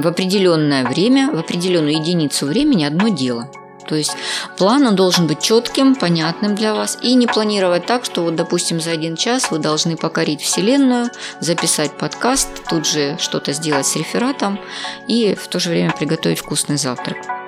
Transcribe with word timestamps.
в 0.00 0.06
определенное 0.06 0.84
время, 0.84 1.30
в 1.30 1.38
определенную 1.38 1.96
единицу 1.96 2.46
времени 2.46 2.84
одно 2.84 3.08
дело. 3.08 3.50
То 3.86 3.96
есть 3.96 4.12
план 4.56 4.86
он 4.86 4.94
должен 4.94 5.26
быть 5.26 5.40
четким, 5.40 5.96
понятным 5.96 6.54
для 6.54 6.74
вас 6.74 6.98
и 7.02 7.14
не 7.14 7.26
планировать 7.26 7.86
так, 7.86 8.04
что 8.04 8.22
вот, 8.22 8.36
допустим, 8.36 8.80
за 8.80 8.92
один 8.92 9.16
час 9.16 9.50
вы 9.50 9.58
должны 9.58 9.96
покорить 9.96 10.42
Вселенную, 10.42 11.10
записать 11.40 11.98
подкаст, 11.98 12.48
тут 12.68 12.86
же 12.86 13.16
что-то 13.18 13.52
сделать 13.52 13.86
с 13.86 13.96
рефератом 13.96 14.60
и 15.08 15.34
в 15.34 15.48
то 15.48 15.58
же 15.58 15.70
время 15.70 15.92
приготовить 15.92 16.38
вкусный 16.38 16.76
завтрак. 16.76 17.39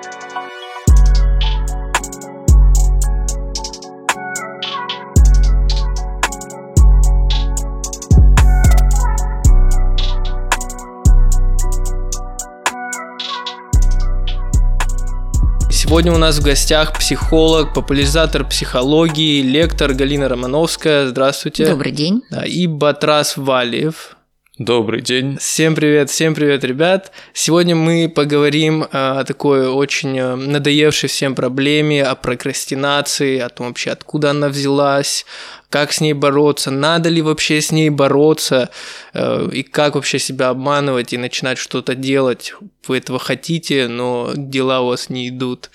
Сегодня 15.93 16.11
у 16.11 16.17
нас 16.17 16.39
в 16.39 16.43
гостях 16.43 16.97
психолог, 16.97 17.71
популяризатор 17.71 18.43
психологии, 18.49 19.43
лектор 19.43 19.93
Галина 19.93 20.27
Романовская. 20.27 21.05
Здравствуйте. 21.05 21.67
Добрый 21.67 21.91
день. 21.91 22.23
Да, 22.31 22.43
и 22.43 22.65
Батрас 22.65 23.37
Валиев. 23.37 24.17
Добрый 24.59 25.01
день. 25.01 25.39
Всем 25.39 25.73
привет, 25.73 26.11
всем 26.11 26.35
привет, 26.35 26.63
ребят. 26.63 27.11
Сегодня 27.33 27.75
мы 27.75 28.07
поговорим 28.07 28.85
о 28.91 29.23
такой 29.23 29.67
очень 29.67 30.15
э, 30.19 30.35
надоевшей 30.35 31.09
всем 31.09 31.33
проблеме, 31.33 32.03
о 32.03 32.13
прокрастинации, 32.13 33.39
о 33.39 33.49
том 33.49 33.69
вообще, 33.69 33.89
откуда 33.89 34.29
она 34.29 34.49
взялась, 34.49 35.25
как 35.71 35.91
с 35.91 36.01
ней 36.01 36.13
бороться, 36.13 36.69
надо 36.69 37.09
ли 37.09 37.23
вообще 37.23 37.61
с 37.61 37.71
ней 37.71 37.89
бороться, 37.89 38.69
э, 39.15 39.49
и 39.51 39.63
как 39.63 39.95
вообще 39.95 40.19
себя 40.19 40.49
обманывать 40.49 41.13
и 41.13 41.17
начинать 41.17 41.57
что-то 41.57 41.95
делать. 41.95 42.53
Вы 42.87 42.99
этого 42.99 43.17
хотите, 43.17 43.87
но 43.87 44.33
дела 44.35 44.81
у 44.81 44.89
вас 44.89 45.09
не 45.09 45.29
идут. 45.29 45.71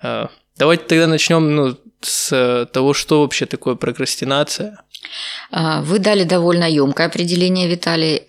Э, 0.00 0.28
давайте 0.56 0.84
тогда 0.84 1.08
начнем 1.08 1.56
ну, 1.56 1.76
с 2.00 2.68
того, 2.72 2.94
что 2.94 3.22
вообще 3.22 3.46
такое 3.46 3.74
прокрастинация. 3.74 4.78
А, 5.50 5.82
вы 5.82 5.98
дали 5.98 6.24
довольно 6.24 6.68
емкое 6.68 7.06
определение, 7.06 7.68
Виталий. 7.68 8.22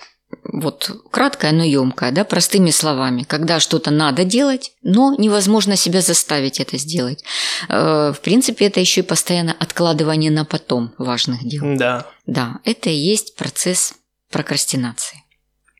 Вот 0.51 0.89
краткое, 1.11 1.51
но 1.51 1.63
емкое, 1.63 2.11
да, 2.11 2.23
простыми 2.23 2.71
словами. 2.71 3.23
Когда 3.23 3.59
что-то 3.59 3.91
надо 3.91 4.23
делать, 4.23 4.71
но 4.81 5.15
невозможно 5.17 5.75
себя 5.75 6.01
заставить 6.01 6.59
это 6.59 6.77
сделать. 6.77 7.23
Э, 7.69 8.11
в 8.15 8.19
принципе, 8.21 8.65
это 8.65 8.79
еще 8.79 9.01
и 9.01 9.03
постоянно 9.03 9.55
откладывание 9.59 10.31
на 10.31 10.43
потом 10.43 10.93
важных 10.97 11.47
дел. 11.47 11.63
Да. 11.77 12.07
Да, 12.25 12.59
это 12.65 12.89
и 12.89 12.95
есть 12.95 13.35
процесс 13.35 13.93
прокрастинации. 14.31 15.23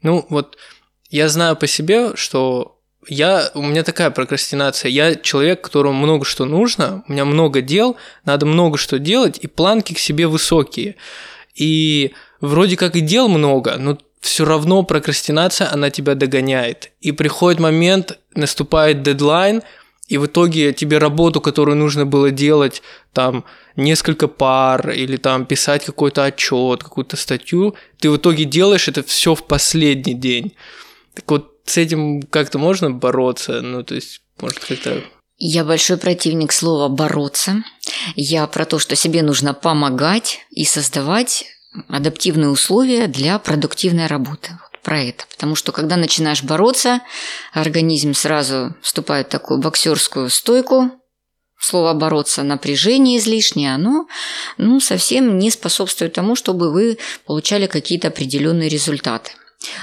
Ну 0.04 0.26
вот 0.30 0.58
я 1.10 1.30
знаю 1.30 1.56
по 1.56 1.68
себе, 1.68 2.16
что 2.16 2.73
я, 3.08 3.52
у 3.54 3.62
меня 3.62 3.84
такая 3.84 4.10
прокрастинация. 4.12 4.90
Я 4.90 5.16
человек, 5.16 5.62
которому 5.62 6.00
много 6.00 6.26
что 6.26 6.46
нужно, 6.46 7.04
у 7.08 7.12
меня 7.12 7.26
много 7.26 7.62
дел, 7.62 7.96
надо 8.26 8.46
много 8.46 8.78
что 8.78 9.00
делать, 9.00 9.40
и 9.42 9.48
планки 9.48 9.94
к 9.94 10.00
себе 10.00 10.28
высокие. 10.28 10.96
И 11.56 12.14
вроде 12.42 12.78
как 12.78 12.96
и 12.96 13.02
дел 13.02 13.28
много, 13.28 13.78
но 13.78 13.98
все 14.20 14.46
равно 14.46 14.84
прокрастинация, 14.84 15.72
она 15.72 15.90
тебя 15.90 16.16
догоняет. 16.16 16.92
И 17.02 17.12
приходит 17.12 17.60
момент, 17.60 18.18
наступает 18.36 19.04
дедлайн, 19.04 19.62
и 20.08 20.18
в 20.18 20.28
итоге 20.28 20.74
тебе 20.74 20.98
работу, 20.98 21.42
которую 21.42 21.78
нужно 21.78 22.06
было 22.06 22.32
делать, 22.32 22.82
там, 23.14 23.46
несколько 23.76 24.28
пар, 24.28 24.92
или 24.92 25.18
там 25.18 25.46
писать 25.46 25.86
какой-то 25.86 26.24
отчет, 26.26 26.84
какую-то 26.84 27.18
статью, 27.18 27.76
ты 28.00 28.10
в 28.10 28.18
итоге 28.18 28.46
делаешь 28.46 28.88
это 28.88 29.04
все 29.04 29.36
в 29.36 29.46
последний 29.46 30.14
день. 30.14 30.54
Так 31.14 31.30
вот, 31.30 31.53
с 31.66 31.78
этим 31.78 32.22
как-то 32.24 32.60
можно 32.60 32.92
бороться? 32.92 33.62
Ну, 33.62 33.84
то 33.84 33.96
есть, 33.96 34.22
может, 34.40 34.60
как-то... 34.60 35.04
Я 35.38 35.64
большой 35.66 35.98
противник 35.98 36.52
слова 36.52 36.90
«бороться». 36.90 37.64
Я 38.16 38.46
про 38.48 38.66
то, 38.66 38.80
что 38.80 38.96
себе 38.96 39.24
нужно 39.24 39.54
помогать 39.54 40.40
и 40.52 40.64
создавать 40.64 41.46
адаптивные 41.88 42.50
условия 42.50 43.08
для 43.08 43.40
продуктивной 43.40 44.08
работы. 44.08 44.52
Вот 44.52 44.82
про 44.82 45.02
это. 45.02 45.26
Потому 45.32 45.56
что 45.56 45.72
когда 45.72 45.98
начинаешь 45.98 46.44
бороться, 46.44 47.02
организм 47.52 48.14
сразу 48.14 48.76
вступает 48.82 49.28
в 49.28 49.32
такую 49.32 49.60
боксерскую 49.60 50.30
стойку, 50.30 50.92
слово 51.60 51.94
«бороться» 51.94 52.44
напряжение 52.44 53.18
излишнее, 53.18 53.74
оно 53.74 54.08
ну, 54.58 54.80
совсем 54.80 55.40
не 55.40 55.50
способствует 55.50 56.14
тому, 56.14 56.36
чтобы 56.36 56.72
вы 56.72 56.98
получали 57.26 57.68
какие-то 57.68 58.10
определенные 58.10 58.70
результаты. 58.70 59.32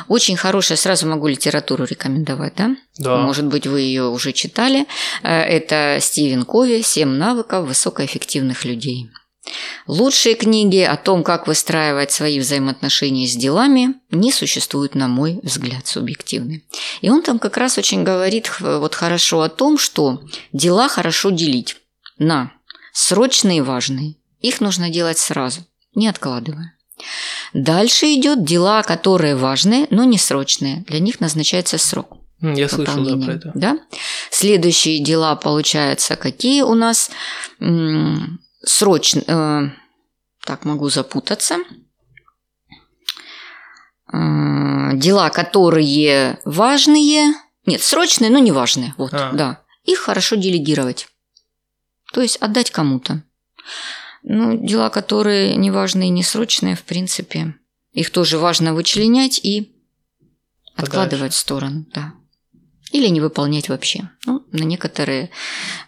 Очень 0.09 0.37
хорошая, 0.37 0.77
сразу 0.77 1.07
могу 1.07 1.29
литературу 1.29 1.85
рекомендовать, 1.85 2.55
да? 2.57 2.77
Да. 2.99 3.19
Может 3.19 3.47
быть, 3.47 3.67
вы 3.67 3.81
ее 3.81 4.09
уже 4.09 4.33
читали. 4.33 4.87
Э, 5.23 5.41
это 5.41 5.99
Стивен 6.01 6.45
Кови 6.45 6.83
«Семь 6.83 7.11
навыков 7.11 7.67
высокоэффективных 7.67 8.65
людей». 8.65 9.11
Лучшие 9.87 10.35
книги 10.35 10.81
о 10.81 10.97
том, 10.97 11.25
как 11.25 11.47
выстраивать 11.47 12.13
свои 12.13 12.39
взаимоотношения 12.39 13.27
с 13.27 13.35
делами, 13.35 13.95
не 14.11 14.33
существуют, 14.33 14.95
на 14.95 15.09
мой 15.09 15.41
взгляд, 15.43 15.87
субъективны. 15.87 16.63
И 17.01 17.11
он 17.11 17.23
там 17.23 17.39
как 17.39 17.57
раз 17.57 17.79
очень 17.79 18.05
говорит 18.05 18.51
вот 18.61 18.95
хорошо 18.95 19.41
о 19.41 19.49
том, 19.49 19.79
что 19.79 20.23
дела 20.53 20.89
хорошо 20.89 21.31
делить 21.31 21.77
на 22.19 22.53
срочные 22.93 23.59
и 23.59 23.63
важные. 23.63 24.17
Их 24.41 24.61
нужно 24.61 24.91
делать 24.91 25.19
сразу, 25.19 25.63
не 25.95 26.07
откладывая. 26.07 26.75
Дальше 27.53 28.07
идет 28.15 28.45
дела, 28.45 28.83
которые 28.83 29.37
важные, 29.37 29.87
но 29.91 30.05
не 30.05 30.19
срочные. 30.19 30.83
Для 30.87 31.01
них 31.01 31.21
назначается 31.21 31.79
срок. 31.79 32.17
Я 32.41 32.69
слышал 32.69 33.05
да, 33.05 33.25
про 33.25 33.35
это. 33.35 33.53
Да? 33.55 33.79
Следующие 34.31 35.03
дела, 35.03 35.37
получаются, 35.37 36.17
какие 36.17 36.63
у 36.63 36.75
нас 36.75 37.11
срочные. 38.63 39.25
Э, 39.27 39.71
так, 40.47 40.65
могу 40.65 40.89
запутаться. 40.89 41.59
Э, 44.13 44.95
дела, 44.95 45.29
которые 45.31 46.39
важные. 46.45 47.35
Нет, 47.67 47.83
срочные, 47.83 48.31
но 48.31 48.39
не 48.39 48.53
важные. 48.53 48.95
Вот, 48.97 49.13
а. 49.13 49.33
да. 49.33 49.61
Их 49.85 49.99
хорошо 49.99 50.37
делегировать. 50.37 51.09
То 52.13 52.21
есть 52.23 52.37
отдать 52.37 52.71
кому-то. 52.71 53.23
Ну, 54.23 54.57
дела, 54.57 54.91
которые 54.91 55.57
неважные 55.57 56.09
и 56.09 56.13
несрочные, 56.13 56.77
в 56.77 56.83
принципе, 56.83 57.55
их 57.93 58.11
тоже 58.11 58.39
важно 58.39 58.75
вычленять 58.75 59.41
и 59.43 59.73
Подальше. 60.77 60.77
откладывать 60.77 61.33
в 61.33 61.39
сторону, 61.39 61.87
да. 61.95 62.15
Или 62.93 63.07
не 63.07 63.21
выполнять 63.21 63.69
вообще. 63.69 64.11
Ну, 64.27 64.45
на 64.51 64.65
некоторые 64.65 65.31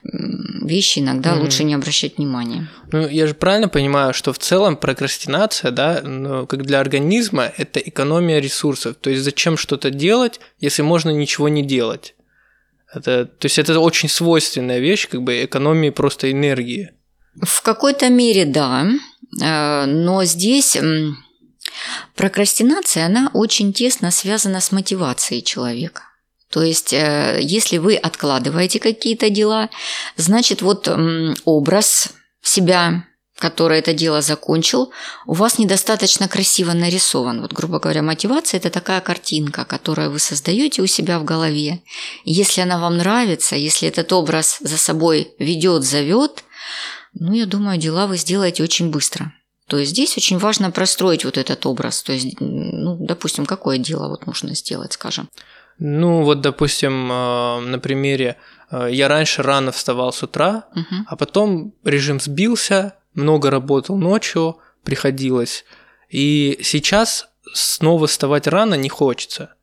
вещи 0.03 1.01
иногда 1.01 1.33
mm-hmm. 1.35 1.41
лучше 1.41 1.65
не 1.65 1.75
обращать 1.75 2.17
внимания. 2.17 2.71
Ну, 2.93 3.09
я 3.09 3.27
же 3.27 3.35
правильно 3.35 3.69
понимаю, 3.69 4.15
что 4.15 4.33
в 4.33 4.39
целом 4.39 4.77
прокрастинация, 4.77 5.73
да, 5.73 6.01
ну, 6.03 6.47
как 6.47 6.65
для 6.65 6.79
организма, 6.79 7.53
это 7.57 7.81
экономия 7.81 8.39
ресурсов. 8.39 8.97
То 9.01 9.11
есть 9.11 9.23
зачем 9.23 9.57
что-то 9.57 9.91
делать, 9.91 10.39
если 10.61 10.83
можно 10.83 11.11
ничего 11.11 11.49
не 11.49 11.65
делать? 11.65 12.15
Это, 12.95 13.25
то 13.25 13.47
есть 13.47 13.59
это 13.59 13.79
очень 13.81 14.09
свойственная 14.09 14.79
вещь, 14.79 15.09
как 15.09 15.23
бы 15.23 15.45
экономии 15.45 15.91
просто 15.91 16.31
энергии. 16.31 16.93
В 17.41 17.63
какой-то 17.63 18.09
мере 18.09 18.45
да, 18.45 18.87
э, 19.41 19.87
но 19.87 20.25
здесь 20.25 20.77
прокрастинация, 22.15 23.07
она 23.07 23.31
очень 23.33 23.73
тесно 23.73 24.11
связана 24.11 24.61
с 24.61 24.73
мотивацией 24.73 25.43
человека. 25.43 26.03
То 26.51 26.63
есть, 26.63 26.93
э, 26.93 27.39
если 27.41 27.79
вы 27.79 27.97
откладываете 27.97 28.79
какие-то 28.79 29.31
дела, 29.31 29.71
значит, 30.17 30.61
вот 30.61 30.89
образ 31.45 32.11
себя, 32.43 33.05
который 33.39 33.79
это 33.79 33.95
дело 33.95 34.21
закончил, 34.21 34.93
у 35.27 35.33
вас 35.33 35.59
недостаточно 35.59 36.29
красиво 36.29 36.73
нарисован. 36.75 37.41
Вот, 37.41 37.53
грубо 37.53 37.81
говоря, 37.81 38.03
мотивация– 38.03 38.59
это 38.61 38.71
такая 38.71 39.01
картинка, 39.01 39.65
которую 39.65 40.11
вы 40.11 40.19
создаете 40.19 40.83
у 40.83 40.87
себя 40.87 41.19
в 41.19 41.25
голове. 41.25 41.83
Если 42.25 42.61
она 42.61 42.79
вам 42.79 42.99
нравится, 42.99 43.57
если 43.57 43.89
этот 43.89 44.13
образ 44.13 44.59
за 44.61 44.79
собой 44.79 45.35
ведет, 45.39 45.83
зовет, 45.83 46.45
ну, 47.15 47.33
я 47.33 47.47
думаю, 47.47 47.79
дела 47.79 48.07
вы 48.07 48.17
сделаете 48.17 48.63
очень 48.63 48.91
быстро. 48.91 49.33
То 49.69 49.79
есть 49.79 49.93
здесь 49.93 50.17
очень 50.17 50.39
важно 50.39 50.71
простроить 50.71 51.25
вот 51.25 51.39
этот 51.39 51.65
образ. 51.67 52.03
То 52.03 52.13
есть, 52.13 52.37
ну, 52.41 52.97
допустим, 53.01 53.47
какое 53.47 53.79
дело 53.79 54.09
вот 54.09 54.27
нужно 54.27 54.55
сделать, 54.55 54.93
скажем? 54.93 55.29
Ну, 55.79 56.23
вот, 56.23 56.41
допустим, 56.41 57.11
э, 57.11 57.61
на 57.61 57.79
примере, 57.79 58.37
э, 58.71 58.89
я 58.91 59.09
раньше 59.09 59.43
рано 59.43 59.73
вставал 59.73 60.13
с 60.13 60.23
утра, 60.23 60.67
угу. 60.75 61.05
а 61.07 61.17
потом 61.17 61.75
режим 61.85 62.21
сбился, 62.21 62.95
много 63.15 63.51
работал 63.51 63.97
ночью, 63.97 64.59
приходилось. 64.85 65.65
И 66.11 66.59
сейчас 66.63 67.29
снова 67.55 68.07
вставать 68.07 68.47
рано 68.47 68.75
не 68.75 68.89
хочется. 68.89 69.55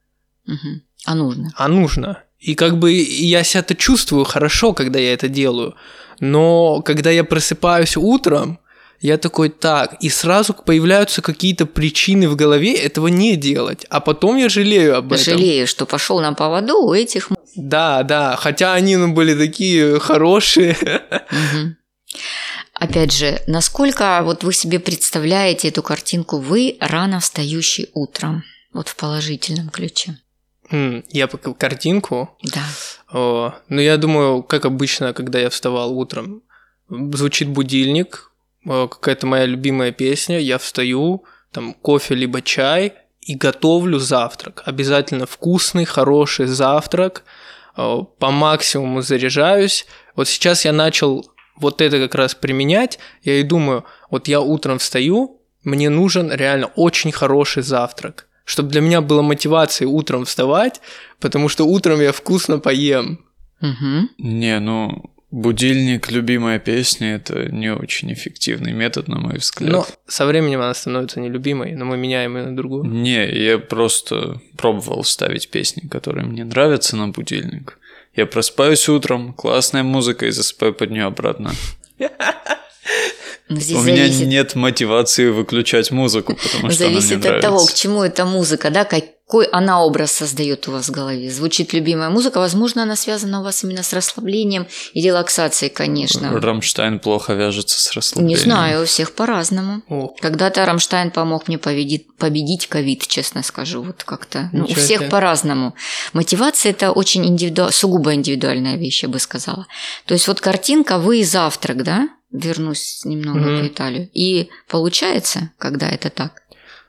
Угу. 0.47 0.81
А 1.05 1.15
нужно. 1.15 1.51
А 1.55 1.67
нужно. 1.67 2.23
И 2.39 2.55
как 2.55 2.79
бы 2.79 2.91
я 2.91 3.43
себя-то 3.43 3.75
чувствую 3.75 4.23
хорошо, 4.23 4.73
когда 4.73 4.97
я 4.97 5.13
это 5.13 5.27
делаю. 5.27 5.75
Но 6.19 6.81
когда 6.81 7.11
я 7.11 7.23
просыпаюсь 7.23 7.97
утром, 7.97 8.59
я 9.01 9.17
такой, 9.17 9.49
так, 9.49 9.95
и 10.01 10.09
сразу 10.09 10.53
появляются 10.53 11.21
какие-то 11.21 11.65
причины 11.65 12.27
в 12.27 12.35
голове 12.35 12.73
этого 12.73 13.07
не 13.07 13.37
делать, 13.37 13.85
а 13.89 14.01
потом 14.01 14.35
я 14.35 14.49
жалею 14.49 14.97
об 14.97 15.13
этом. 15.13 15.23
Жалею, 15.23 15.67
что 15.67 15.85
пошел 15.85 16.19
на 16.19 16.33
поводу 16.33 16.75
у 16.81 16.93
этих. 16.93 17.29
Да, 17.55 18.03
да, 18.03 18.35
хотя 18.35 18.73
они 18.73 18.97
ну, 18.97 19.13
были 19.13 19.35
такие 19.35 19.99
хорошие. 19.99 20.75
Угу. 20.81 21.75
Опять 22.73 23.13
же, 23.13 23.41
насколько 23.47 24.21
вот 24.23 24.43
вы 24.43 24.53
себе 24.53 24.79
представляете 24.79 25.69
эту 25.69 25.83
картинку, 25.83 26.37
вы 26.37 26.77
рано 26.79 27.19
встающий 27.19 27.89
утром, 27.93 28.43
вот 28.73 28.89
в 28.89 28.95
положительном 28.95 29.69
ключе? 29.69 30.17
Я 30.71 31.27
пока 31.27 31.53
картинку. 31.53 32.37
Да. 32.43 32.63
О, 33.11 33.53
ну, 33.69 33.81
я 33.81 33.97
думаю, 33.97 34.43
как 34.43 34.65
обычно, 34.65 35.13
когда 35.13 35.39
я 35.39 35.49
вставал 35.49 35.97
утром, 35.97 36.43
звучит 36.89 37.49
будильник, 37.49 38.31
какая-то 38.65 39.27
моя 39.27 39.45
любимая 39.45 39.91
песня, 39.91 40.39
я 40.39 40.57
встаю, 40.57 41.23
там 41.51 41.73
кофе 41.73 42.15
либо 42.15 42.41
чай 42.41 42.93
и 43.21 43.35
готовлю 43.35 43.99
завтрак. 43.99 44.63
Обязательно 44.65 45.25
вкусный, 45.25 45.85
хороший 45.85 46.45
завтрак. 46.45 47.23
По 47.75 48.31
максимуму 48.31 49.01
заряжаюсь. 49.01 49.85
Вот 50.15 50.27
сейчас 50.27 50.65
я 50.65 50.73
начал 50.73 51.31
вот 51.57 51.81
это 51.81 51.99
как 51.99 52.15
раз 52.15 52.35
применять, 52.35 52.99
я 53.21 53.35
и 53.35 53.43
думаю, 53.43 53.83
вот 54.09 54.29
я 54.29 54.39
утром 54.39 54.77
встаю, 54.79 55.41
мне 55.63 55.89
нужен 55.89 56.31
реально 56.31 56.67
очень 56.75 57.11
хороший 57.11 57.63
завтрак, 57.63 58.28
чтобы 58.49 58.69
для 58.69 58.81
меня 58.81 59.01
была 59.01 59.21
мотивация 59.21 59.87
утром 59.87 60.25
вставать, 60.25 60.81
потому 61.19 61.49
что 61.49 61.65
утром 61.65 62.01
я 62.01 62.11
вкусно 62.11 62.57
поем. 62.57 63.23
Угу. 63.61 64.09
Не, 64.17 64.59
ну 64.59 65.11
будильник, 65.29 66.09
любимая 66.09 66.57
песня 66.57 67.17
это 67.17 67.51
не 67.51 67.71
очень 67.71 68.11
эффективный 68.11 68.73
метод, 68.73 69.07
на 69.07 69.19
мой 69.19 69.37
взгляд. 69.37 69.71
Но 69.71 69.85
со 70.07 70.25
временем 70.25 70.61
она 70.61 70.73
становится 70.73 71.19
нелюбимой, 71.19 71.75
но 71.75 71.85
мы 71.85 71.97
меняем 71.97 72.37
ее 72.37 72.45
на 72.45 72.55
другую. 72.55 72.85
Не, 72.85 73.29
я 73.29 73.59
просто 73.59 74.41
пробовал 74.57 75.03
ставить 75.03 75.51
песни, 75.51 75.87
которые 75.87 76.25
мне 76.25 76.43
нравятся 76.43 76.97
на 76.97 77.09
будильник. 77.09 77.77
Я 78.15 78.25
проспаюсь 78.25 78.89
утром, 78.89 79.33
классная 79.33 79.83
музыка 79.83 80.25
и 80.25 80.31
засыпаю 80.31 80.73
под 80.73 80.89
нее 80.89 81.03
обратно. 81.03 81.51
Здесь 83.49 83.77
У 83.77 83.81
меня 83.81 84.07
нет 84.07 84.53
мотивации 84.53 85.29
выключать 85.29 85.89
музыку, 85.89 86.35
потому 86.35 86.69
что 86.69 86.83
зависит 86.83 87.13
она 87.13 87.19
мне 87.19 87.29
от 87.29 87.41
того, 87.41 87.65
к 87.65 87.73
чему 87.73 88.03
эта 88.03 88.23
музыка, 88.25 88.69
да, 88.69 88.85
какой 88.85 89.45
она 89.45 89.83
образ 89.83 90.11
создает 90.11 90.67
у 90.67 90.71
вас 90.71 90.89
в 90.89 90.91
голове. 90.91 91.31
Звучит 91.31 91.73
любимая 91.73 92.11
музыка, 92.11 92.39
возможно, 92.39 92.83
она 92.83 92.95
связана 92.95 93.41
у 93.41 93.43
вас 93.43 93.63
именно 93.63 93.81
с 93.81 93.91
расслаблением 93.91 94.67
и 94.93 95.01
релаксацией, 95.01 95.71
конечно. 95.71 96.31
Рамштайн 96.39 96.99
плохо 96.99 97.33
вяжется 97.33 97.79
с 97.79 97.91
расслаблением. 97.93 98.37
Не 98.37 98.43
знаю, 98.43 98.83
у 98.83 98.85
всех 98.85 99.13
по-разному. 99.13 99.81
О, 99.89 100.13
Когда-то 100.19 100.63
Рамштайн 100.65 101.09
помог 101.09 101.47
мне 101.47 101.57
победить, 101.57 102.05
победить 102.17 102.67
ковид, 102.67 103.07
честно 103.07 103.41
скажу, 103.41 103.81
вот 103.81 104.03
как-то. 104.03 104.49
Ну, 104.53 104.65
у 104.65 104.73
всех 104.75 104.99
себе. 104.99 105.09
по-разному. 105.09 105.73
Мотивация– 106.13 106.69
это 106.71 106.91
очень 106.91 107.25
индивиду... 107.25 107.71
сугубо 107.71 108.13
индивидуальная 108.13 108.77
вещь, 108.77 109.01
я 109.01 109.09
бы 109.09 109.17
сказала. 109.17 109.65
То 110.05 110.13
есть 110.13 110.27
вот 110.27 110.39
картинка 110.39 110.99
«Вы 110.99 111.21
и 111.21 111.23
завтрак», 111.23 111.83
да? 111.83 112.09
Вернусь 112.31 113.01
немного 113.05 113.39
Мгм. 113.39 113.63
в 113.63 113.67
Италию. 113.67 114.09
И 114.13 114.49
получается, 114.67 115.51
когда 115.57 115.89
это 115.89 116.09
так? 116.09 116.41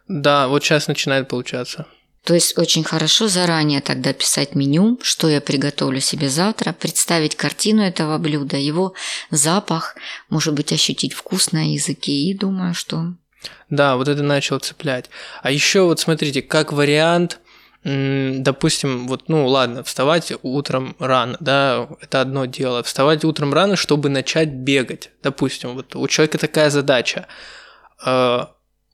да, 0.08 0.48
вот 0.48 0.64
сейчас 0.64 0.88
начинает 0.88 1.28
получаться. 1.28 1.86
То 2.24 2.34
есть 2.34 2.58
очень 2.58 2.84
хорошо 2.84 3.28
заранее 3.28 3.80
тогда 3.80 4.12
писать 4.12 4.54
меню, 4.54 4.98
что 5.02 5.28
я 5.28 5.40
приготовлю 5.40 6.00
себе 6.00 6.28
завтра, 6.28 6.72
представить 6.72 7.34
картину 7.36 7.82
этого 7.82 8.18
блюда, 8.18 8.56
его 8.58 8.92
запах, 9.30 9.94
может 10.28 10.52
быть, 10.54 10.72
ощутить 10.72 11.14
вкус 11.14 11.52
на 11.52 11.72
языке 11.72 12.12
и 12.12 12.34
думаю, 12.34 12.74
что 12.74 13.14
Да, 13.70 13.96
вот 13.96 14.08
это 14.08 14.22
начало 14.22 14.58
цеплять. 14.58 15.08
А 15.42 15.50
еще 15.50 15.82
вот 15.82 15.98
смотрите, 16.00 16.42
как 16.42 16.72
вариант, 16.72 17.38
допустим, 17.84 19.08
вот, 19.08 19.28
ну 19.28 19.46
ладно, 19.46 19.82
вставать 19.82 20.32
утром 20.42 20.96
рано, 20.98 21.36
да, 21.40 21.88
это 22.00 22.20
одно 22.20 22.44
дело. 22.44 22.82
Вставать 22.82 23.24
утром 23.24 23.54
рано, 23.54 23.76
чтобы 23.76 24.08
начать 24.08 24.48
бегать. 24.50 25.10
Допустим, 25.22 25.74
вот 25.74 25.96
у 25.96 26.06
человека 26.08 26.38
такая 26.38 26.70
задача. 26.70 27.26
Э, 28.04 28.46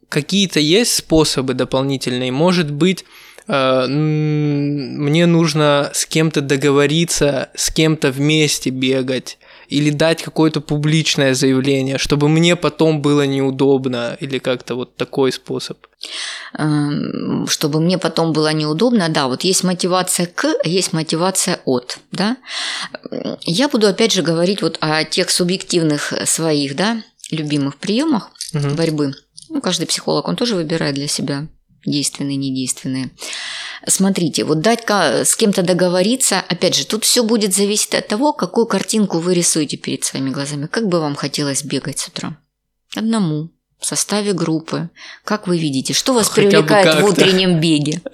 Какие-то 0.09 0.61
есть 0.61 0.95
способы 0.95 1.55
дополнительные? 1.55 2.31
Может 2.31 2.71
быть, 2.71 3.05
м, 3.49 5.03
мне 5.05 5.27
нужно 5.27 5.91
с 5.93 6.07
кем-то 6.07 6.41
договориться, 6.41 7.51
с 7.57 7.71
кем-то 7.71 8.13
вместе 8.13 8.71
бегать, 8.71 9.39
или 9.69 9.91
дать 9.91 10.23
какое-то 10.23 10.61
публичное 10.61 11.35
заявление, 11.35 11.99
чтобы 11.99 12.29
мне 12.29 12.57
потом 12.57 13.01
было 13.03 13.27
неудобно, 13.27 14.17
или 14.21 14.39
как-то 14.39 14.75
вот 14.75 14.97
такой 14.97 15.33
способ. 15.33 15.79
эм, 16.59 17.47
чтобы 17.49 17.81
мне 17.81 17.99
потом 17.99 18.33
было 18.33 18.53
неудобно, 18.53 19.09
да, 19.09 19.27
вот 19.29 19.45
есть 19.45 19.65
мотивация 19.65 20.27
к, 20.27 20.45
а 20.65 20.69
есть 20.69 20.93
мотивация 20.93 21.61
от, 21.65 21.99
да. 22.13 22.37
Я 23.43 23.69
буду 23.69 23.87
опять 23.87 24.13
же 24.13 24.23
говорить 24.23 24.63
вот 24.63 24.79
о 24.81 25.05
тех 25.05 25.31
субъективных 25.31 26.13
своих, 26.25 26.77
да, 26.77 27.03
любимых 27.31 27.77
приемах 27.77 28.31
Мгм. 28.53 28.77
борьбы. 28.77 29.15
Ну, 29.49 29.61
каждый 29.61 29.87
психолог, 29.87 30.29
он 30.29 30.37
тоже 30.37 30.55
выбирает 30.55 30.95
для 30.95 31.09
себя 31.09 31.47
действенные, 31.85 32.37
недейственные. 32.37 33.11
Смотрите, 33.89 34.45
вот 34.45 34.61
дать 34.61 34.85
ка- 34.85 35.25
с 35.25 35.37
кем-то 35.37 35.63
договориться, 35.63 36.43
опять 36.49 36.75
же, 36.75 36.87
тут 36.87 37.05
все 37.05 37.23
будет 37.23 37.55
зависеть 37.55 37.95
от 37.95 38.09
того, 38.09 38.33
какую 38.33 38.67
картинку 38.67 39.19
вы 39.21 39.35
рисуете 39.35 39.77
перед 39.77 40.03
своими 40.05 40.31
глазами. 40.31 40.67
Как 40.67 40.89
бы 40.89 41.01
вам 41.01 41.15
хотелось 41.15 41.63
бегать 41.63 41.99
с 42.01 42.09
утра? 42.09 42.37
Одному, 42.97 43.51
в 43.79 43.87
составе 43.87 44.33
группы. 44.33 44.91
Как 45.25 45.47
вы 45.47 45.59
видите, 45.59 45.93
что 45.93 46.15
вас 46.15 46.29
Хотя 46.29 46.49
привлекает 46.49 47.01
в 47.01 47.05
утреннем 47.05 47.61
беге? 47.61 48.01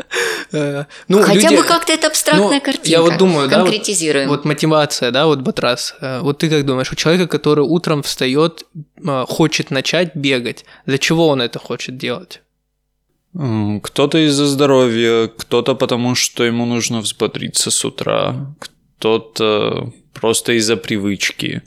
Э, 0.55 0.85
Ну, 1.09 1.23
Хотя 1.23 1.49
люди- 1.49 1.57
бы 1.57 1.63
как-то 1.63 1.95
это 1.95 2.09
абстрактная 2.09 2.59
Ну, 2.59 2.61
картинка. 2.61 2.89
Я 2.91 3.01
вот 3.01 3.17
думаю, 3.17 3.49
да, 3.49 3.61
вот, 3.61 3.71
Конкретизируем. 3.71 4.29
вот 4.29 4.45
мотивация, 4.45 5.11
да, 5.11 5.25
вот 5.25 5.41
Батрас. 5.41 5.95
э, 6.03 6.21
Вот 6.21 6.39
ты 6.39 6.51
как 6.51 6.67
думаешь, 6.67 6.93
у 6.93 6.95
человека, 6.95 7.27
который 7.27 7.65
утром 7.65 8.03
встает, 8.03 8.67
э, 9.03 9.25
хочет 9.27 9.71
начать 9.71 10.15
бегать, 10.15 10.67
для 10.85 10.99
чего 10.99 11.29
он 11.29 11.41
это 11.41 11.59
хочет 11.59 11.97
делать? 11.97 12.43
Кто-то 13.35 14.19
из-за 14.27 14.47
здоровья, 14.47 15.29
кто-то 15.29 15.75
потому, 15.75 16.15
что 16.15 16.45
ему 16.45 16.67
нужно 16.67 17.01
взбодриться 17.01 17.71
с 17.71 17.85
утра, 17.85 18.55
кто-то 18.59 19.93
просто 20.13 20.53
из-за 20.53 20.77
привычки. 20.77 21.63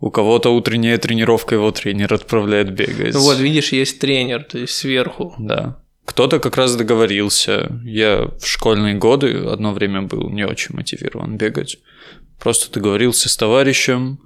У 0.00 0.10
кого-то 0.10 0.50
утренняя 0.50 0.96
тренировка, 0.96 1.56
его 1.56 1.70
тренер 1.72 2.14
отправляет 2.14 2.70
бегать. 2.72 3.14
Ну 3.14 3.20
вот, 3.20 3.38
видишь, 3.38 3.72
есть 3.72 3.98
тренер, 3.98 4.44
то 4.44 4.58
есть 4.58 4.74
сверху. 4.74 5.34
Да. 5.38 5.82
Кто-то 6.04 6.38
как 6.38 6.56
раз 6.56 6.74
договорился. 6.74 7.80
Я 7.84 8.30
в 8.40 8.46
школьные 8.46 8.94
годы 8.94 9.44
одно 9.46 9.74
время 9.74 10.02
был 10.02 10.30
не 10.30 10.46
очень 10.46 10.74
мотивирован 10.74 11.36
бегать. 11.36 11.78
Просто 12.38 12.72
договорился 12.72 13.28
с 13.28 13.36
товарищем. 13.36 14.20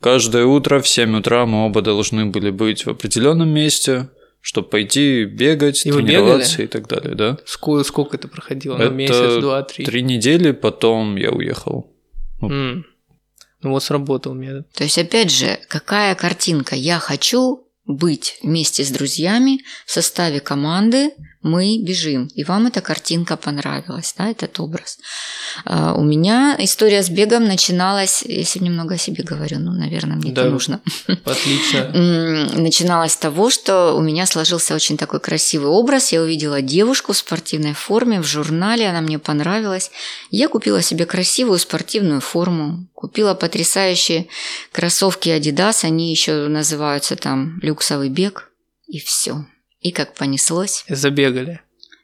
Каждое 0.00 0.46
утро 0.46 0.80
в 0.80 0.88
7 0.88 1.18
утра 1.18 1.44
мы 1.44 1.66
оба 1.66 1.82
должны 1.82 2.26
были 2.26 2.50
быть 2.50 2.86
в 2.86 2.90
определенном 2.90 3.48
месте, 3.50 4.08
чтобы 4.40 4.68
пойти 4.68 5.24
бегать, 5.24 5.84
И 5.86 5.90
тренироваться 5.90 6.62
и 6.62 6.66
так 6.66 6.88
далее, 6.88 7.14
да? 7.14 7.38
Сколько, 7.44 7.84
сколько 7.84 8.16
это 8.16 8.28
проходило? 8.28 8.76
Ну, 8.76 8.84
Это 8.84 8.92
месяц, 8.92 9.40
два, 9.40 9.62
три. 9.62 9.84
Три 9.84 10.02
недели, 10.02 10.52
потом 10.52 11.16
я 11.16 11.30
уехал. 11.30 11.92
М. 12.42 12.86
Ну 13.62 13.70
вот 13.70 13.82
сработал 13.82 14.34
метод. 14.34 14.70
То 14.72 14.84
есть, 14.84 14.98
опять 14.98 15.32
же, 15.32 15.58
какая 15.68 16.14
картинка? 16.14 16.76
Я 16.76 16.98
хочу 16.98 17.66
быть 17.86 18.38
вместе 18.42 18.84
с 18.84 18.90
друзьями 18.90 19.60
в 19.86 19.92
составе 19.92 20.40
команды, 20.40 21.10
мы 21.46 21.78
бежим. 21.82 22.28
И 22.34 22.44
вам 22.44 22.66
эта 22.66 22.80
картинка 22.80 23.36
понравилась, 23.36 24.14
да, 24.18 24.28
этот 24.28 24.58
образ. 24.60 24.98
А, 25.64 25.94
у 25.94 26.02
меня 26.04 26.56
история 26.58 27.02
с 27.02 27.08
бегом 27.08 27.44
начиналась, 27.44 28.22
если 28.22 28.58
немного 28.58 28.94
о 28.94 28.98
себе 28.98 29.22
говорю, 29.22 29.58
ну, 29.58 29.72
наверное, 29.72 30.16
мне 30.16 30.32
Да. 30.32 30.42
это 30.42 30.50
нужно. 30.50 30.80
Отлично. 31.24 31.78
М, 31.94 32.62
Начиналось 32.62 33.12
с 33.12 33.16
того, 33.16 33.50
что 33.50 33.92
у 33.96 34.00
меня 34.02 34.26
сложился 34.26 34.74
очень 34.74 34.96
такой 34.96 35.20
красивый 35.20 35.68
образ. 35.70 36.12
Я 36.12 36.22
увидела 36.22 36.60
девушку 36.62 37.12
в 37.12 37.16
спортивной 37.16 37.74
форме 37.74 38.20
в 38.20 38.24
журнале, 38.26 38.88
она 38.88 39.00
мне 39.00 39.18
понравилась. 39.18 39.90
Я 40.30 40.48
купила 40.48 40.82
себе 40.82 41.06
красивую 41.06 41.58
спортивную 41.58 42.20
форму, 42.20 42.88
купила 42.94 43.34
потрясающие 43.34 44.26
кроссовки 44.72 45.28
Adidas, 45.28 45.84
они 45.84 46.10
еще 46.10 46.48
называются 46.48 47.16
там 47.16 47.58
люксовый 47.62 48.08
бег, 48.08 48.50
и 48.88 48.98
все. 49.00 49.46
И 49.86 49.92
как 49.92 50.14
понеслось 50.14 50.84
Забегали. 50.88 51.60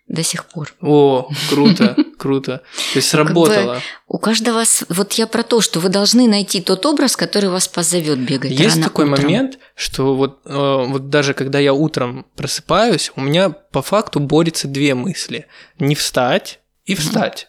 до 0.07 0.23
сих 0.23 0.45
пор. 0.45 0.73
О, 0.81 1.29
круто, 1.51 1.97
круто. 2.17 2.59
То 2.93 2.99
есть 2.99 3.09
сработало. 3.09 3.83
У 4.07 4.19
каждого, 4.19 4.63
вот 4.89 5.15
я 5.15 5.27
про 5.27 5.43
то, 5.43 5.61
что 5.61 5.81
вы 5.81 5.89
должны 5.89 6.29
найти 6.29 6.61
тот 6.61 6.87
образ, 6.87 7.17
который 7.17 7.51
вас 7.51 7.67
позовет 7.67 8.21
бегать. 8.21 8.53
Есть 8.53 8.81
такой 8.81 9.07
момент, 9.07 9.59
что 9.75 10.15
вот, 10.15 10.43
э, 10.45 10.85
вот 10.87 11.09
даже 11.09 11.35
когда 11.35 11.59
я 11.59 11.75
утром 11.75 12.25
просыпаюсь, 12.37 13.11
у 13.17 13.21
меня 13.21 13.51
по 13.51 13.83
факту 13.83 14.21
борются 14.21 14.69
две 14.69 14.95
мысли. 14.95 15.47
Не 15.81 15.97
встать 15.97 16.61
и 16.85 16.95
встать. 16.95 17.49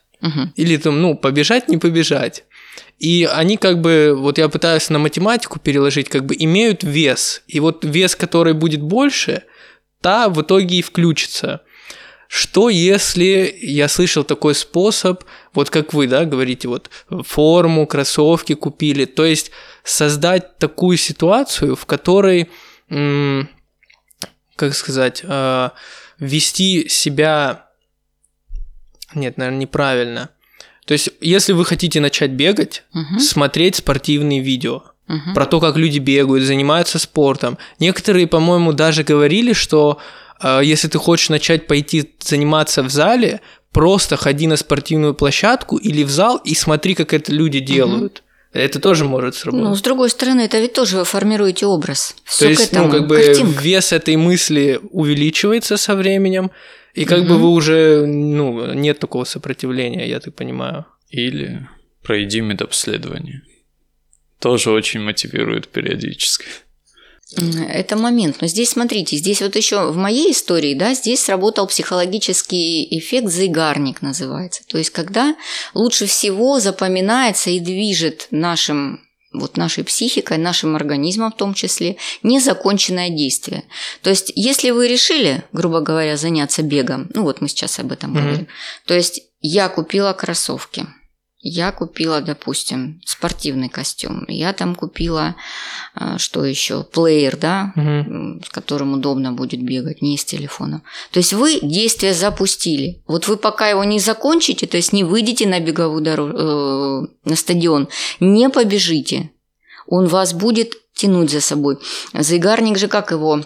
Или 0.55 0.77
там, 0.77 0.99
ну, 0.99 1.15
побежать, 1.15 1.67
не 1.67 1.77
побежать. 1.77 2.43
И 2.97 3.29
они 3.31 3.57
как 3.57 3.81
бы, 3.81 4.15
вот 4.17 4.37
я 4.37 4.47
пытаюсь 4.49 4.89
на 4.89 4.97
математику 4.97 5.59
переложить, 5.59 6.09
как 6.09 6.25
бы 6.25 6.35
имеют 6.39 6.83
вес. 6.83 7.43
И 7.47 7.59
вот 7.59 7.83
вес, 7.83 8.15
который 8.15 8.53
будет 8.53 8.81
больше, 8.81 9.43
та 10.03 10.29
в 10.29 10.41
итоге 10.41 10.77
и 10.77 10.81
включится. 10.81 11.61
Что 12.27 12.69
если 12.69 13.55
я 13.61 13.87
слышал 13.87 14.23
такой 14.23 14.53
способ, 14.53 15.23
вот 15.53 15.69
как 15.69 15.93
вы, 15.93 16.07
да, 16.07 16.25
говорите, 16.25 16.67
вот 16.67 16.89
форму, 17.25 17.87
кроссовки 17.87 18.53
купили, 18.53 19.05
то 19.05 19.23
есть 19.23 19.51
создать 19.83 20.57
такую 20.57 20.97
ситуацию, 20.97 21.75
в 21.75 21.85
которой, 21.85 22.49
как 24.55 24.73
сказать, 24.73 25.21
э, 25.23 25.69
вести 26.19 26.89
себя, 26.89 27.69
нет, 29.13 29.37
наверное, 29.37 29.59
неправильно. 29.59 30.29
То 30.85 30.93
есть, 30.93 31.09
если 31.21 31.53
вы 31.53 31.65
хотите 31.65 32.01
начать 32.01 32.31
бегать, 32.31 32.83
угу. 32.93 33.19
смотреть 33.19 33.77
спортивные 33.77 34.41
видео 34.41 34.92
угу. 35.07 35.33
про 35.33 35.45
то, 35.45 35.59
как 35.59 35.77
люди 35.77 35.99
бегают, 35.99 36.43
занимаются 36.43 36.99
спортом. 36.99 37.57
Некоторые, 37.79 38.27
по-моему, 38.27 38.73
даже 38.73 39.03
говорили, 39.03 39.53
что 39.53 39.99
э, 40.41 40.61
если 40.63 40.87
ты 40.87 40.97
хочешь 40.97 41.29
начать 41.29 41.67
пойти 41.67 42.11
заниматься 42.19 42.83
в 42.83 42.89
зале, 42.89 43.41
просто 43.71 44.17
ходи 44.17 44.47
на 44.47 44.57
спортивную 44.57 45.13
площадку 45.13 45.77
или 45.77 46.03
в 46.03 46.09
зал 46.09 46.37
и 46.43 46.53
смотри, 46.55 46.95
как 46.95 47.13
это 47.13 47.31
люди 47.31 47.59
делают. 47.59 48.19
Угу. 48.19 48.23
Это 48.53 48.79
тоже 48.79 49.05
может 49.05 49.35
сработать. 49.35 49.67
Ну, 49.67 49.75
с 49.75 49.81
другой 49.81 50.11
стороны, 50.11 50.41
это 50.41 50.59
ведь 50.59 50.73
тоже 50.73 50.97
вы 50.97 51.05
формируете 51.05 51.65
образ. 51.65 52.15
Всё 52.23 52.45
То 52.45 52.51
есть, 52.51 52.71
ну, 52.73 52.89
как 52.89 53.07
бы 53.07 53.15
картинка. 53.15 53.61
вес 53.63 53.91
этой 53.91 54.15
мысли 54.15 54.79
увеличивается 54.91 55.75
со 55.75 55.95
временем, 55.95 56.51
и 56.93 57.05
как 57.05 57.21
угу. 57.21 57.29
бы 57.29 57.37
вы 57.39 57.49
уже, 57.49 58.05
ну, 58.05 58.73
нет 58.73 58.99
такого 58.99 59.23
сопротивления, 59.23 60.07
я 60.07 60.19
так 60.19 60.35
понимаю. 60.35 60.85
Или 61.09 61.67
пройди 62.03 62.41
медобследование. 62.41 63.41
Тоже 64.43 64.71
очень 64.71 64.99
мотивирует 64.99 65.69
периодически. 65.69 66.43
Это 67.69 67.95
момент. 67.95 68.41
Но 68.41 68.47
здесь, 68.47 68.71
смотрите, 68.71 69.15
здесь 69.15 69.41
вот 69.41 69.55
еще 69.55 69.89
в 69.89 69.95
моей 69.95 70.33
истории, 70.33 70.73
да, 70.73 70.93
здесь 70.95 71.23
сработал 71.23 71.65
психологический 71.65 72.85
эффект 72.99 73.29
зайгарник 73.29 74.01
называется. 74.01 74.63
То 74.67 74.77
есть, 74.77 74.89
когда 74.89 75.37
лучше 75.73 76.07
всего 76.07 76.59
запоминается 76.59 77.51
и 77.51 77.61
движет 77.61 78.27
нашим 78.31 78.99
вот 79.31 79.55
нашей 79.55 79.85
психикой, 79.85 80.39
нашим 80.39 80.75
организмом 80.75 81.31
в 81.31 81.37
том 81.37 81.53
числе, 81.53 81.95
незаконченное 82.21 83.11
действие. 83.11 83.63
То 84.01 84.09
есть, 84.09 84.33
если 84.35 84.71
вы 84.71 84.89
решили, 84.89 85.45
грубо 85.53 85.79
говоря, 85.79 86.17
заняться 86.17 86.63
бегом, 86.63 87.09
ну 87.13 87.23
вот 87.23 87.39
мы 87.39 87.47
сейчас 87.47 87.79
об 87.79 87.93
этом 87.93 88.13
mm-hmm. 88.13 88.21
говорим, 88.21 88.47
то 88.85 88.93
есть 88.93 89.21
я 89.39 89.69
купила 89.69 90.11
кроссовки– 90.11 90.85
я 91.43 91.73
купила, 91.73 92.21
допустим, 92.21 93.01
спортивный 93.05 93.67
костюм. 93.67 94.23
Я 94.29 94.53
там 94.53 94.75
купила, 94.75 95.35
а, 95.93 96.17
что 96.17 96.45
еще, 96.45 96.83
плеер, 96.83 97.35
да, 97.35 97.73
угу. 97.75 98.41
с 98.45 98.49
которым 98.49 98.93
удобно 98.93 99.33
будет 99.33 99.61
бегать, 99.61 100.01
не 100.01 100.17
с 100.17 100.23
телефона. 100.23 100.81
То 101.11 101.19
есть 101.19 101.33
вы 101.33 101.59
действие 101.61 102.13
запустили. 102.13 103.03
Вот 103.07 103.27
вы 103.27 103.35
пока 103.35 103.67
его 103.67 103.83
не 103.83 103.99
закончите, 103.99 104.67
то 104.67 104.77
есть 104.77 104.93
не 104.93 105.03
выйдете 105.03 105.45
на 105.45 105.59
беговую 105.59 106.01
дорожку, 106.01 106.37
э, 106.37 107.29
на 107.29 107.35
стадион, 107.35 107.89
не 108.21 108.49
побежите. 108.49 109.31
Он 109.85 110.07
вас 110.07 110.33
будет 110.33 110.73
тянуть 110.95 111.29
за 111.29 111.41
собой. 111.41 111.77
Зайгарник 112.13 112.77
же 112.77 112.87
как 112.87 113.11
его 113.11 113.41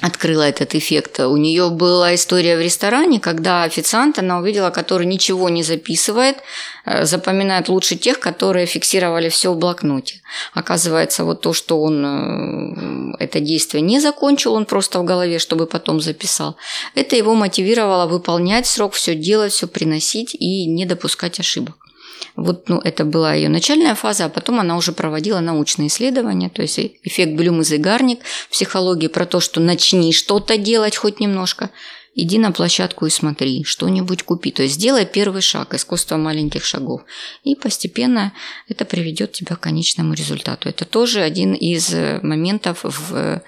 открыла 0.00 0.42
этот 0.42 0.74
эффект. 0.74 1.18
У 1.20 1.36
нее 1.36 1.70
была 1.70 2.14
история 2.14 2.56
в 2.56 2.60
ресторане, 2.60 3.18
когда 3.18 3.64
официант, 3.64 4.18
она 4.18 4.38
увидела, 4.38 4.70
который 4.70 5.06
ничего 5.06 5.48
не 5.48 5.62
записывает, 5.62 6.36
э, 6.84 7.04
запоминает 7.04 7.68
лучше 7.68 7.96
тех, 7.96 8.20
которые 8.20 8.66
фиксировали 8.66 9.28
все 9.28 9.52
в 9.52 9.58
блокноте. 9.58 10.20
Оказывается, 10.54 11.24
вот 11.24 11.40
то, 11.40 11.52
что 11.52 11.80
он 11.80 12.04
э, 12.04 13.16
это 13.18 13.40
действие 13.40 13.82
не 13.82 13.98
закончил, 14.00 14.54
он 14.54 14.66
просто 14.66 15.00
в 15.00 15.04
голове, 15.04 15.38
чтобы 15.38 15.66
потом 15.66 16.00
записал, 16.00 16.56
это 16.94 17.16
его 17.16 17.34
мотивировало 17.34 18.06
выполнять 18.06 18.66
срок, 18.66 18.92
все 18.92 19.14
делать, 19.16 19.52
все 19.52 19.66
приносить 19.66 20.34
и 20.34 20.66
не 20.66 20.86
допускать 20.86 21.40
ошибок. 21.40 21.87
Вот 22.36 22.68
ну, 22.68 22.78
это 22.78 23.04
была 23.04 23.34
ее 23.34 23.48
начальная 23.48 23.94
фаза, 23.94 24.26
а 24.26 24.28
потом 24.28 24.60
она 24.60 24.76
уже 24.76 24.92
проводила 24.92 25.40
научные 25.40 25.88
исследования, 25.88 26.48
то 26.48 26.62
есть 26.62 26.78
эффект 26.78 27.32
Блюм 27.32 27.60
и 27.60 27.64
Зигарник 27.64 28.20
в 28.48 28.50
психологии 28.50 29.08
про 29.08 29.26
то, 29.26 29.40
что 29.40 29.60
начни 29.60 30.12
что-то 30.12 30.56
делать 30.56 30.96
хоть 30.96 31.20
немножко, 31.20 31.70
иди 32.14 32.38
на 32.38 32.50
площадку 32.50 33.06
и 33.06 33.10
смотри, 33.10 33.64
что-нибудь 33.64 34.24
купи. 34.24 34.50
То 34.50 34.62
есть 34.62 34.74
сделай 34.74 35.06
первый 35.06 35.42
шаг, 35.42 35.74
искусство 35.74 36.16
маленьких 36.16 36.64
шагов. 36.64 37.02
И 37.44 37.54
постепенно 37.54 38.32
это 38.68 38.84
приведет 38.84 39.32
тебя 39.32 39.56
к 39.56 39.60
конечному 39.60 40.14
результату. 40.14 40.68
Это 40.68 40.84
тоже 40.84 41.20
один 41.20 41.54
из 41.54 41.94
моментов 42.22 42.80
в, 42.82 43.42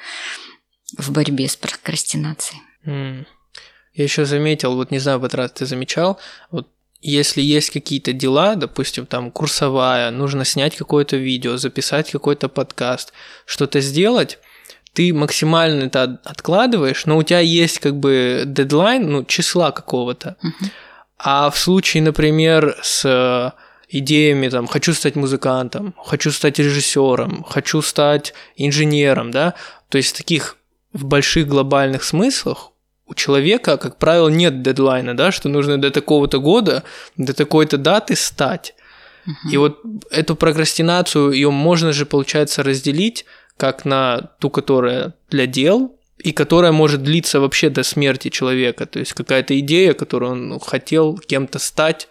в 0.97 1.11
борьбе 1.11 1.49
с 1.49 1.57
прокрастинацией. 1.57 2.61
Я 3.93 4.05
еще 4.05 4.25
заметил, 4.25 4.77
вот 4.77 4.93
не 4.93 5.01
знаю, 5.01 5.19
в 5.19 5.25
этот 5.25 5.35
раз 5.35 5.53
ты 5.53 5.67
замечал, 5.67 6.21
вот 6.51 6.69
если 7.03 7.41
есть 7.41 7.71
какие-то 7.71 8.13
дела, 8.13 8.57
допустим, 8.57 9.07
там 9.07 9.31
курсовая, 9.31 10.11
нужно 10.11 10.45
снять 10.45 10.77
какое-то 10.77 11.17
видео, 11.17 11.57
записать 11.57 12.11
какой-то 12.11 12.49
подкаст, 12.49 13.13
что-то 13.47 13.81
сделать, 13.81 14.39
ты 14.93 15.15
максимально 15.15 15.85
это 15.85 16.21
откладываешь, 16.25 17.07
но 17.07 17.17
у 17.17 17.23
тебя 17.23 17.41
есть 17.41 17.79
как 17.79 17.97
бы 17.97 18.43
дедлайн, 18.47 19.11
ну, 19.11 19.25
числа 19.25 19.71
какого-то. 19.71 20.37
Uh-huh. 20.43 20.69
А 21.19 21.51
в 21.51 21.59
случае, 21.59 22.03
например, 22.03 22.77
с 22.83 23.05
э, 23.05 23.53
идеями, 23.89 24.49
там, 24.49 24.67
хочу 24.67 24.93
стать 24.93 25.17
музыкантом, 25.17 25.95
хочу 26.05 26.33
стать 26.33 26.59
режиссером, 26.59 27.45
хочу 27.45 27.83
стать 27.83 28.35
инженером, 28.57 29.31
да, 29.31 29.55
то 29.89 29.99
есть 29.99 30.17
таких 30.17 30.57
в 30.93 31.05
больших 31.05 31.47
глобальных 31.47 32.03
смыслах 32.03 32.70
у 33.11 33.15
человека, 33.15 33.77
как 33.77 33.97
правило, 33.97 34.29
нет 34.29 34.63
дедлайна, 34.63 35.17
да, 35.17 35.33
что 35.33 35.49
нужно 35.49 35.79
до 35.79 35.91
такого-то 35.91 36.39
года, 36.39 36.85
до 37.17 37.35
такой-то 37.35 37.77
даты 37.77 38.15
стать. 38.15 38.75
Угу. 39.27 39.53
И 39.53 39.57
вот 39.57 39.81
эту 40.11 40.37
прокрастинацию, 40.37 41.33
ее 41.33 41.51
можно 41.51 41.93
же, 41.93 42.07
получается, 42.07 42.63
разделить 42.63 43.27
как 43.57 43.85
на 43.85 44.31
ту, 44.39 44.49
которая 44.49 45.13
для 45.29 45.47
дел, 45.47 45.97
и 46.19 46.33
которая 46.33 46.73
может 46.73 47.03
длиться 47.03 47.41
вообще 47.41 47.69
до 47.69 47.83
смерти 47.83 48.29
человека. 48.29 48.87
То 48.87 49.01
есть 49.01 49.13
какая-то 49.13 49.59
идея, 49.59 49.93
которую 49.95 50.33
он 50.33 50.61
хотел 50.61 51.19
кем-то 51.19 51.59
стать, 51.59 52.09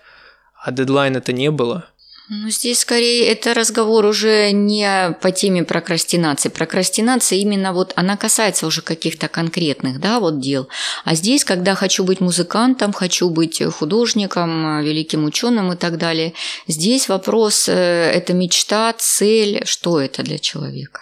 а 0.61 0.71
дедлайна-то 0.71 1.31
не 1.31 1.49
было. 1.49 1.85
Ну, 2.31 2.47
здесь 2.51 2.81
скорее 2.81 3.27
это 3.27 3.55
разговор 3.55 4.05
уже 4.05 4.51
не 4.51 5.17
по 5.19 5.31
теме 5.31 5.63
прокрастинации. 5.63 6.49
Прокрастинация 6.49 7.39
именно 7.39 7.73
вот, 7.73 7.91
она 7.95 8.17
касается 8.17 8.67
уже 8.67 8.83
каких-то 8.83 9.27
конкретных, 9.27 9.99
да, 9.99 10.19
вот 10.19 10.39
дел. 10.39 10.69
А 11.05 11.15
здесь, 11.15 11.43
когда 11.43 11.73
хочу 11.73 12.03
быть 12.03 12.19
музыкантом, 12.19 12.93
хочу 12.93 13.31
быть 13.31 13.63
художником, 13.63 14.83
великим 14.83 15.25
ученым 15.25 15.73
и 15.73 15.75
так 15.75 15.97
далее, 15.97 16.33
здесь 16.67 17.09
вопрос, 17.09 17.67
э, 17.67 17.73
это 17.73 18.33
мечта, 18.33 18.93
цель, 18.95 19.63
что 19.65 19.99
это 19.99 20.21
для 20.21 20.37
человека? 20.37 21.01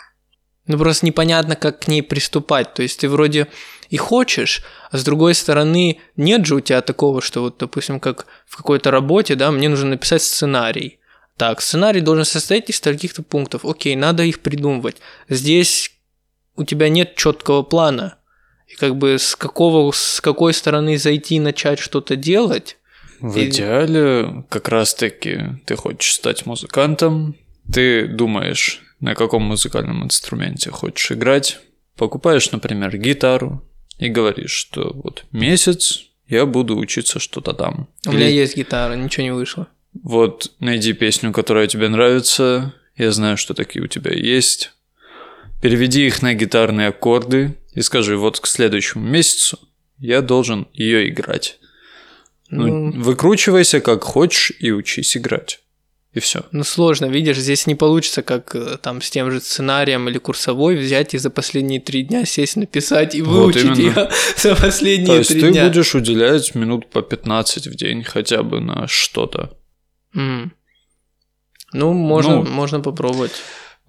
Ну, 0.65 0.77
просто 0.77 1.05
непонятно, 1.05 1.57
как 1.57 1.81
к 1.81 1.87
ней 1.89 2.03
приступать. 2.03 2.73
То 2.73 2.83
есть 2.83 3.01
ты 3.01 3.09
вроде 3.09 3.47
и 3.89 3.97
хочешь, 3.97 4.63
а 4.91 4.97
с 4.97 5.03
другой 5.03 5.35
стороны, 5.35 5.99
нет 6.15 6.45
же 6.45 6.55
у 6.55 6.61
тебя 6.61 6.81
такого, 6.81 7.21
что 7.21 7.41
вот, 7.41 7.57
допустим, 7.57 7.99
как 7.99 8.27
в 8.45 8.55
какой-то 8.55 8.91
работе, 8.91 9.35
да, 9.35 9.51
мне 9.51 9.67
нужно 9.67 9.89
написать 9.89 10.21
сценарий. 10.21 10.99
Так, 11.37 11.61
сценарий 11.61 12.01
должен 12.01 12.25
состоять 12.25 12.69
из 12.69 12.81
таких-то 12.81 13.21
пунктов. 13.21 13.63
Окей, 13.63 13.95
надо 13.95 14.23
их 14.23 14.39
придумывать. 14.39 14.97
Здесь 15.29 15.91
у 16.55 16.63
тебя 16.63 16.89
нет 16.89 17.15
четкого 17.15 17.61
плана. 17.61 18.17
И 18.67 18.75
как 18.75 18.97
бы 18.97 19.17
с 19.19 19.35
какого, 19.35 19.91
с 19.91 20.19
какой 20.19 20.53
стороны 20.53 20.97
зайти 20.97 21.35
и 21.35 21.39
начать 21.39 21.79
что-то 21.79 22.15
делать. 22.15 22.77
В 23.19 23.37
и... 23.37 23.47
идеале 23.47 24.45
как 24.49 24.67
раз-таки 24.67 25.59
ты 25.65 25.75
хочешь 25.75 26.13
стать 26.13 26.45
музыкантом, 26.45 27.35
ты 27.71 28.07
думаешь, 28.07 28.81
на 28.99 29.15
каком 29.15 29.43
музыкальном 29.43 30.03
инструменте 30.03 30.71
хочешь 30.71 31.11
играть, 31.11 31.59
покупаешь, 31.95 32.51
например, 32.51 32.97
гитару 32.97 33.63
и 33.99 34.09
говоришь, 34.09 34.51
что 34.51 34.91
вот 34.93 35.25
месяц 35.31 36.05
я 36.27 36.45
буду 36.45 36.77
учиться 36.77 37.19
что-то 37.19 37.53
там. 37.53 37.87
У 38.05 38.09
Или... 38.09 38.17
меня 38.17 38.27
есть 38.27 38.57
гитара, 38.57 38.93
ничего 38.93 39.23
не 39.23 39.33
вышло. 39.33 39.67
Вот 40.03 40.51
найди 40.59 40.93
песню, 40.93 41.31
которая 41.31 41.67
тебе 41.67 41.87
нравится. 41.89 42.73
Я 42.95 43.11
знаю, 43.11 43.37
что 43.37 43.53
такие 43.53 43.83
у 43.83 43.87
тебя 43.87 44.11
есть. 44.13 44.71
Переведи 45.61 46.05
их 46.05 46.21
на 46.21 46.33
гитарные 46.33 46.89
аккорды 46.89 47.55
и 47.73 47.81
скажи, 47.81 48.17
вот 48.17 48.39
к 48.39 48.47
следующему 48.47 49.03
месяцу 49.03 49.59
я 49.97 50.21
должен 50.21 50.67
ее 50.73 51.09
играть. 51.09 51.59
Ну, 52.49 52.67
ну, 52.67 53.01
выкручивайся 53.01 53.81
как 53.81 54.03
хочешь 54.03 54.51
и 54.59 54.71
учись 54.71 55.17
играть. 55.17 55.61
И 56.13 56.19
все. 56.19 56.45
Ну, 56.51 56.63
сложно, 56.63 57.05
видишь, 57.05 57.37
здесь 57.37 57.67
не 57.67 57.75
получится, 57.75 58.23
как 58.23 58.55
э, 58.55 58.77
там 58.81 59.01
с 59.01 59.09
тем 59.09 59.29
же 59.29 59.39
сценарием 59.39 60.07
или 60.09 60.17
курсовой 60.17 60.75
взять 60.75 61.13
и 61.13 61.17
за 61.17 61.29
последние 61.29 61.79
три 61.79 62.03
дня 62.03 62.25
сесть, 62.25 62.55
написать 62.55 63.13
и 63.13 63.21
выучить 63.21 63.65
вот 63.65 63.77
ее 63.77 64.09
за 64.37 64.55
последние 64.55 65.23
три 65.23 65.41
дня. 65.41 65.51
То 65.51 65.57
есть 65.57 65.57
ты 65.57 65.67
будешь 65.67 65.93
уделять 65.95 66.55
минут 66.55 66.89
по 66.89 67.01
15 67.01 67.67
в 67.67 67.75
день 67.75 68.03
хотя 68.03 68.41
бы 68.41 68.61
на 68.61 68.87
что-то. 68.87 69.57
Mm. 70.17 70.51
Ну, 71.73 71.93
можно, 71.93 72.37
Ну, 72.37 72.43
можно 72.43 72.79
попробовать. 72.79 73.31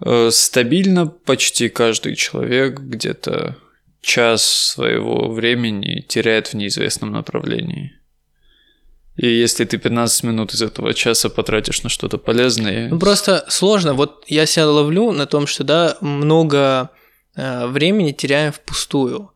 Э, 0.05 0.29
Стабильно 0.31 1.07
почти 1.07 1.69
каждый 1.69 2.15
человек 2.15 2.79
где-то 2.79 3.57
час 4.01 4.43
своего 4.43 5.29
времени 5.29 6.05
теряет 6.07 6.47
в 6.47 6.53
неизвестном 6.53 7.11
направлении. 7.11 7.93
И 9.17 9.27
если 9.27 9.65
ты 9.65 9.77
15 9.77 10.23
минут 10.23 10.53
из 10.53 10.61
этого 10.61 10.93
часа 10.93 11.29
потратишь 11.29 11.83
на 11.83 11.89
что-то 11.89 12.17
полезное, 12.17 12.87
Ну, 12.89 12.99
просто 12.99 13.45
сложно. 13.49 13.93
Вот 13.93 14.23
я 14.27 14.45
себя 14.45 14.67
ловлю 14.67 15.11
на 15.11 15.25
том, 15.25 15.45
что, 15.45 15.65
да, 15.65 15.97
много 15.99 16.89
э, 17.35 17.67
времени 17.67 18.13
теряем 18.13 18.53
впустую. 18.53 19.31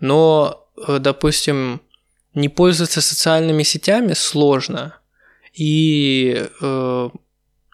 Но, 0.00 0.66
э, 0.88 0.98
допустим, 0.98 1.80
не 2.34 2.48
пользоваться 2.48 3.00
социальными 3.00 3.62
сетями 3.62 4.14
сложно. 4.14 4.97
И 5.58 6.46
э, 6.60 7.10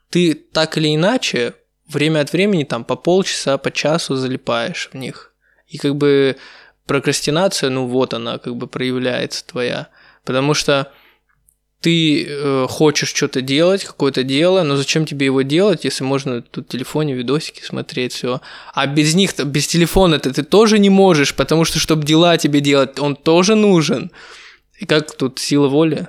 ты 0.08 0.34
так 0.34 0.78
или 0.78 0.94
иначе 0.94 1.54
время 1.86 2.20
от 2.20 2.32
времени 2.32 2.64
там 2.64 2.82
по 2.82 2.96
полчаса, 2.96 3.58
по 3.58 3.70
часу 3.70 4.16
залипаешь 4.16 4.88
в 4.90 4.96
них. 4.96 5.34
И 5.66 5.76
как 5.76 5.94
бы 5.96 6.36
прокрастинация, 6.86 7.68
ну 7.68 7.86
вот 7.86 8.14
она 8.14 8.38
как 8.38 8.56
бы 8.56 8.68
проявляется 8.68 9.46
твоя. 9.46 9.88
Потому 10.24 10.54
что 10.54 10.90
ты 11.80 12.24
э, 12.26 12.66
хочешь 12.70 13.12
что-то 13.12 13.42
делать, 13.42 13.84
какое-то 13.84 14.22
дело, 14.22 14.62
но 14.62 14.76
зачем 14.76 15.04
тебе 15.04 15.26
его 15.26 15.42
делать, 15.42 15.84
если 15.84 16.04
можно 16.04 16.40
тут 16.40 16.68
в 16.68 16.70
телефоне 16.70 17.12
видосики 17.12 17.62
смотреть, 17.62 18.14
все. 18.14 18.40
А 18.72 18.86
без 18.86 19.14
них, 19.14 19.38
без 19.38 19.66
телефона-то 19.66 20.32
ты 20.32 20.42
тоже 20.42 20.78
не 20.78 20.88
можешь, 20.88 21.34
потому 21.34 21.66
что, 21.66 21.78
чтобы 21.78 22.06
дела 22.06 22.38
тебе 22.38 22.60
делать, 22.60 22.98
он 22.98 23.14
тоже 23.14 23.54
нужен. 23.54 24.10
И 24.78 24.86
как 24.86 25.14
тут 25.14 25.38
сила 25.38 25.68
воли? 25.68 26.08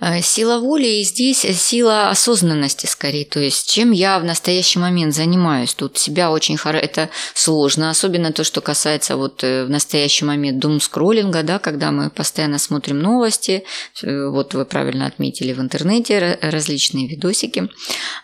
Э, 0.00 0.22
Сила 0.22 0.58
воли 0.58 0.86
и 0.86 1.04
здесь 1.04 1.40
сила 1.40 2.08
осознанности 2.10 2.86
скорее. 2.86 3.24
То 3.24 3.40
есть, 3.40 3.70
чем 3.70 3.90
я 3.92 4.18
в 4.18 4.24
настоящий 4.24 4.78
момент 4.78 5.14
занимаюсь. 5.14 5.74
Тут 5.74 5.98
себя 5.98 6.30
очень 6.30 6.56
хорошо... 6.56 6.84
Это 6.84 7.10
сложно. 7.34 7.90
Особенно 7.90 8.32
то, 8.32 8.44
что 8.44 8.60
касается 8.60 9.16
вот 9.16 9.44
э, 9.44 9.64
в 9.64 9.70
настоящий 9.70 10.24
момент 10.24 10.58
дум-скроллинга, 10.58 11.42
да, 11.42 11.58
когда 11.58 11.90
мы 11.90 12.10
постоянно 12.10 12.58
смотрим 12.58 12.98
новости. 13.00 13.64
Э, 14.02 14.28
Вот 14.28 14.54
вы 14.54 14.64
правильно 14.64 15.06
отметили 15.06 15.52
в 15.52 15.60
интернете 15.60 16.18
ра- 16.18 16.50
различные 16.50 17.06
видосики. 17.08 17.68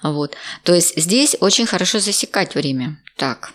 Вот. 0.03 0.37
То 0.63 0.75
есть, 0.75 0.97
здесь 0.97 1.37
очень 1.41 1.67
хорошо 1.67 1.99
засекать 1.99 2.55
время. 2.55 3.03
Так, 3.17 3.53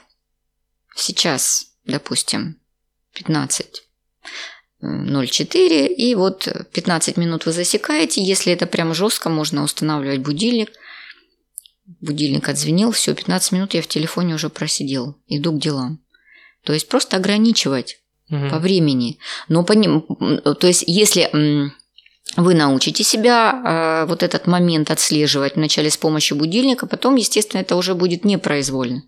сейчас, 0.96 1.66
допустим, 1.86 2.60
15 3.14 3.84
0,4, 4.82 5.88
и 5.88 6.16
вот 6.16 6.48
15 6.74 7.18
минут 7.18 7.46
вы 7.46 7.52
засекаете. 7.52 8.24
Если 8.24 8.52
это 8.54 8.66
прям 8.66 8.94
жестко, 8.94 9.30
можно 9.30 9.64
устанавливать 9.64 10.20
будильник. 10.20 10.70
Будильник 12.00 12.48
отзвенел, 12.50 12.92
все, 12.92 13.14
15 13.14 13.52
минут 13.52 13.74
я 13.74 13.82
в 13.82 13.88
телефоне 13.88 14.36
уже 14.36 14.50
просидел, 14.50 15.16
иду 15.28 15.52
к 15.52 15.60
делам. 15.60 16.00
То 16.64 16.74
есть 16.74 16.88
просто 16.88 17.18
ограничивать 17.18 17.98
Мгм. 18.30 18.50
по 18.50 18.60
времени. 18.60 19.20
Но 19.50 19.64
по 19.64 19.74
ним, 19.74 20.06
то 20.60 20.68
есть 20.68 20.86
если 20.88 21.30
вы 22.38 22.54
научите 22.54 23.04
себя 23.04 24.04
э, 24.04 24.06
вот 24.08 24.24
этот 24.24 24.48
момент 24.48 24.90
отслеживать 24.90 25.58
вначале 25.58 25.90
с 25.90 25.98
помощью 25.98 26.38
будильника, 26.38 26.88
потом, 26.88 27.18
естественно, 27.18 27.60
это 27.60 27.76
уже 27.76 27.94
будет 27.94 28.24
непроизвольно. 28.24 29.04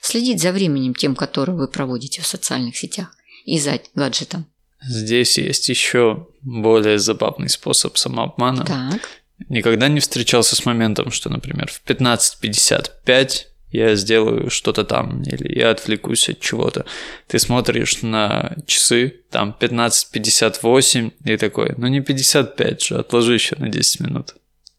Следить 0.00 0.40
за 0.40 0.52
временем 0.52 0.94
тем, 0.94 1.16
которое 1.16 1.54
вы 1.54 1.66
проводите 1.66 2.22
в 2.22 2.26
социальных 2.26 2.76
сетях 2.76 3.08
и 3.44 3.58
за 3.58 3.80
гаджетом. 3.94 4.46
Здесь 4.82 5.38
есть 5.38 5.68
еще 5.68 6.28
более 6.42 6.98
забавный 6.98 7.48
способ 7.48 7.96
самообмана. 7.96 8.64
Так. 8.64 9.00
Никогда 9.48 9.88
не 9.88 10.00
встречался 10.00 10.56
с 10.56 10.64
моментом, 10.66 11.10
что, 11.10 11.30
например, 11.30 11.70
в 11.70 11.82
15.55 11.88 13.46
я 13.72 13.94
сделаю 13.94 14.50
что-то 14.50 14.84
там, 14.84 15.22
или 15.22 15.58
я 15.58 15.70
отвлекусь 15.70 16.28
от 16.28 16.40
чего-то. 16.40 16.84
Ты 17.28 17.38
смотришь 17.38 18.02
на 18.02 18.56
часы, 18.66 19.22
там 19.30 19.56
15.58, 19.58 21.12
и 21.24 21.36
такой, 21.36 21.74
ну 21.76 21.86
не 21.86 22.00
55 22.00 22.82
же, 22.82 22.98
отложи 22.98 23.34
еще 23.34 23.56
на 23.56 23.68
10 23.68 24.00
минут. 24.00 24.34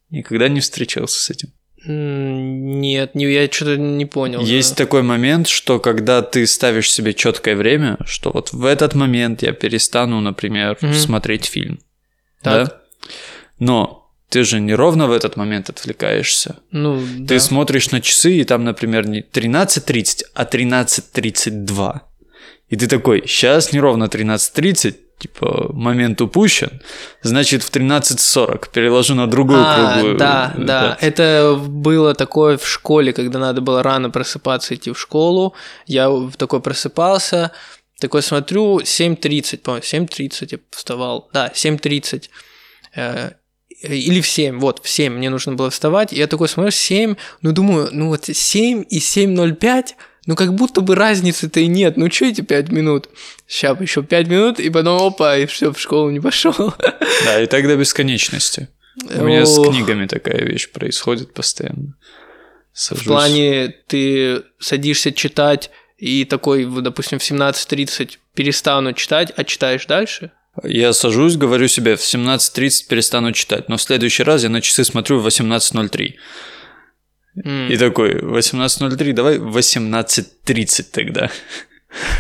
Никогда 0.09 0.49
не 0.49 0.59
встречался 0.59 1.19
с 1.19 1.29
этим. 1.29 1.53
Нет, 1.85 3.15
не, 3.15 3.25
я 3.31 3.49
что-то 3.51 3.77
не 3.77 4.05
понял. 4.05 4.41
Есть 4.41 4.71
да. 4.77 4.83
такой 4.85 5.01
момент, 5.01 5.47
что 5.47 5.79
когда 5.79 6.21
ты 6.21 6.45
ставишь 6.45 6.91
себе 6.91 7.13
четкое 7.13 7.55
время, 7.55 7.97
что 8.05 8.31
вот 8.31 8.53
в 8.53 8.65
этот 8.65 8.93
момент 8.95 9.41
я 9.41 9.51
перестану, 9.51 10.21
например, 10.21 10.77
Мгм. 10.81 10.93
смотреть 10.93 11.45
фильм. 11.45 11.79
Так. 12.43 12.67
Да? 12.67 12.81
Но 13.59 14.11
ты 14.29 14.43
же 14.43 14.59
не 14.59 14.73
ровно 14.73 15.07
в 15.07 15.11
этот 15.11 15.35
момент 15.37 15.69
отвлекаешься. 15.69 16.55
Ну, 16.71 16.99
Ты 17.27 17.35
да. 17.35 17.39
смотришь 17.39 17.91
на 17.91 17.99
часы, 17.99 18.37
и 18.37 18.43
там, 18.43 18.63
например, 18.63 19.07
не 19.07 19.21
13.30, 19.21 20.23
а 20.33 20.45
13.32. 20.45 22.01
И 22.69 22.75
ты 22.77 22.87
такой, 22.87 23.23
сейчас 23.27 23.73
не 23.73 23.79
ровно 23.79 24.05
13.30, 24.05 24.95
типа, 25.21 25.69
момент 25.73 26.19
упущен, 26.21 26.81
значит, 27.21 27.63
в 27.63 27.71
13.40 27.71 28.69
переложу 28.73 29.15
на 29.15 29.27
другую 29.27 29.61
А, 29.63 29.93
круглую. 29.93 30.17
да, 30.17 30.53
да, 30.57 30.97
это 30.99 31.57
было 31.59 32.13
такое 32.15 32.57
в 32.57 32.67
школе, 32.67 33.13
когда 33.13 33.39
надо 33.39 33.61
было 33.61 33.83
рано 33.83 34.09
просыпаться, 34.09 34.73
идти 34.75 34.91
в 34.91 34.99
школу. 34.99 35.53
Я 35.85 36.09
такой 36.37 36.59
просыпался, 36.59 37.51
такой 37.99 38.21
смотрю, 38.23 38.79
7.30, 38.79 39.59
по-моему, 39.59 39.83
7.30 39.83 40.47
я 40.51 40.57
вставал. 40.71 41.29
Да, 41.33 41.51
7.30. 41.53 42.29
Э, 42.95 43.31
Или 43.83 44.21
в 44.21 44.27
7, 44.27 44.59
вот, 44.59 44.83
в 44.83 44.89
7 44.89 45.13
мне 45.13 45.29
нужно 45.29 45.53
было 45.53 45.69
вставать. 45.69 46.13
И 46.13 46.17
я 46.17 46.27
такой 46.27 46.47
смотрю, 46.47 46.71
7, 46.71 47.15
ну 47.41 47.51
думаю, 47.51 47.89
ну 47.91 48.07
вот 48.07 48.25
7 48.25 48.83
и 48.89 48.99
7.05, 48.99 49.85
ну 50.25 50.35
как 50.35 50.53
будто 50.53 50.81
бы 50.81 50.95
разницы-то 50.95 51.59
и 51.59 51.67
нет. 51.67 51.97
Ну 51.97 52.11
что 52.11 52.25
эти 52.25 52.41
5 52.41 52.71
минут? 52.71 53.09
Сейчас 53.47 53.79
еще 53.81 54.03
5 54.03 54.27
минут, 54.27 54.59
и 54.59 54.69
потом 54.69 55.01
опа, 55.01 55.37
и 55.37 55.45
все, 55.45 55.73
в 55.73 55.79
школу 55.79 56.09
не 56.11 56.19
пошел. 56.19 56.73
Да, 57.25 57.39
и 57.41 57.45
так 57.45 57.67
до 57.67 57.75
бесконечности. 57.75 58.67
У 59.15 59.23
меня 59.23 59.45
с 59.45 59.55
книгами 59.55 60.07
такая 60.07 60.43
вещь 60.43 60.71
происходит 60.71 61.33
постоянно. 61.33 61.95
Сажусь. 62.73 63.03
В 63.03 63.07
плане 63.07 63.75
ты 63.87 64.43
садишься 64.59 65.11
читать 65.11 65.71
и 65.97 66.25
такой, 66.25 66.65
допустим, 66.65 67.19
в 67.19 67.21
17.30 67.21 68.17
перестану 68.33 68.93
читать, 68.93 69.31
а 69.35 69.43
читаешь 69.43 69.85
дальше? 69.85 70.31
Я 70.63 70.93
сажусь, 70.93 71.37
говорю 71.37 71.67
себе, 71.67 71.95
в 71.95 72.01
17.30 72.01 72.87
перестану 72.89 73.31
читать, 73.31 73.69
но 73.69 73.77
в 73.77 73.81
следующий 73.81 74.23
раз 74.23 74.43
я 74.43 74.49
на 74.49 74.61
часы 74.61 74.83
смотрю 74.83 75.19
в 75.19 75.27
18.03. 75.27 76.13
М. 77.35 77.69
И 77.69 77.77
такой, 77.77 78.13
18.03, 78.13 79.13
давай 79.13 79.37
18.30 79.37 80.91
тогда. 80.91 81.29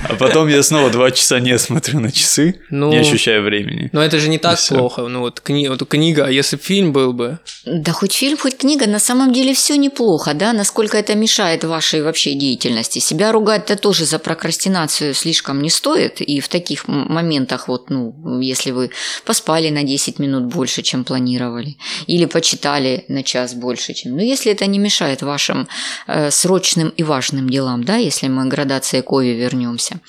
А 0.09 0.15
потом 0.15 0.47
я 0.47 0.63
снова 0.63 0.89
два 0.89 1.11
часа 1.11 1.39
не 1.39 1.57
смотрю 1.57 1.99
на 1.99 2.11
часы, 2.11 2.59
Ну, 2.69 2.89
не 2.91 2.97
ощущая 2.97 3.41
времени. 3.41 3.89
но 3.93 4.01
это 4.03 4.19
же 4.19 4.29
не 4.29 4.37
так 4.37 4.59
плохо. 4.67 5.07
Ну 5.07 5.19
вот, 5.21 5.39
кни... 5.39 5.67
вот 5.69 5.87
книга, 5.87 6.25
а 6.25 6.31
если 6.31 6.57
б 6.57 6.61
фильм 6.61 6.91
был 6.91 7.13
бы? 7.13 7.39
Да 7.65 7.91
хоть 7.91 8.13
фильм, 8.13 8.37
хоть 8.37 8.57
книга, 8.57 8.87
на 8.87 8.99
самом 8.99 9.31
деле 9.33 9.53
все 9.53 9.77
неплохо, 9.77 10.33
да, 10.33 10.53
насколько 10.53 10.97
это 10.97 11.15
мешает 11.15 11.63
вашей 11.63 12.01
вообще 12.01 12.33
деятельности. 12.33 12.99
Себя 12.99 13.31
ругать-то 13.31 13.75
тоже 13.75 14.05
за 14.05 14.19
прокрастинацию 14.19 15.13
слишком 15.13 15.61
не 15.61 15.69
стоит, 15.69 16.21
и 16.21 16.39
в 16.39 16.47
таких 16.47 16.87
моментах, 16.87 17.67
вот, 17.67 17.89
ну, 17.89 18.39
если 18.41 18.71
вы 18.71 18.89
поспали 19.25 19.69
на 19.69 19.83
10 19.83 20.19
минут 20.19 20.45
больше, 20.45 20.81
чем 20.81 21.03
планировали, 21.03 21.77
или 22.07 22.25
почитали 22.25 23.05
на 23.07 23.23
час 23.23 23.53
больше, 23.53 23.93
чем... 23.93 24.17
Ну, 24.17 24.21
если 24.21 24.51
это 24.51 24.65
не 24.65 24.79
мешает 24.79 25.21
вашим 25.21 25.67
э, 26.07 26.31
срочным 26.31 26.89
и 26.89 27.03
важным 27.03 27.49
делам, 27.49 27.83
да, 27.83 27.95
если 27.95 28.27
мы 28.27 28.47
градации 28.47 29.01
Кови 29.01 29.33
вернемся. 29.61 29.99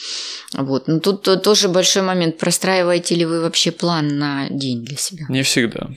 Вот, 0.55 0.89
ну 0.89 1.01
тут 1.01 1.23
то- 1.23 1.37
тоже 1.37 1.69
большой 1.69 2.03
момент, 2.03 2.39
простраиваете 2.39 3.15
ли 3.15 3.25
вы 3.25 3.41
вообще 3.41 3.71
план 3.73 4.09
на 4.19 4.49
день 4.51 4.85
для 4.85 4.97
себя? 4.97 5.27
Не 5.29 5.43
всегда. 5.43 5.91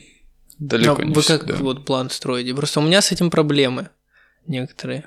Далеко 0.59 1.01
А 1.01 1.05
не 1.05 1.13
вы 1.13 1.21
как 1.23 1.41
всегда. 1.43 1.55
вот 1.55 1.85
план 1.85 2.09
строите? 2.09 2.53
Просто 2.53 2.79
у 2.79 2.83
меня 2.83 3.01
с 3.01 3.11
этим 3.11 3.29
проблемы 3.29 3.89
некоторые. 4.47 5.03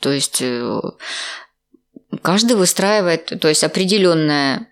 То 0.00 0.12
есть 0.12 0.38
э, 0.42 0.80
каждый 2.22 2.56
выстраивает, 2.56 3.32
то 3.40 3.48
есть 3.48 3.64
определенное 3.64 4.68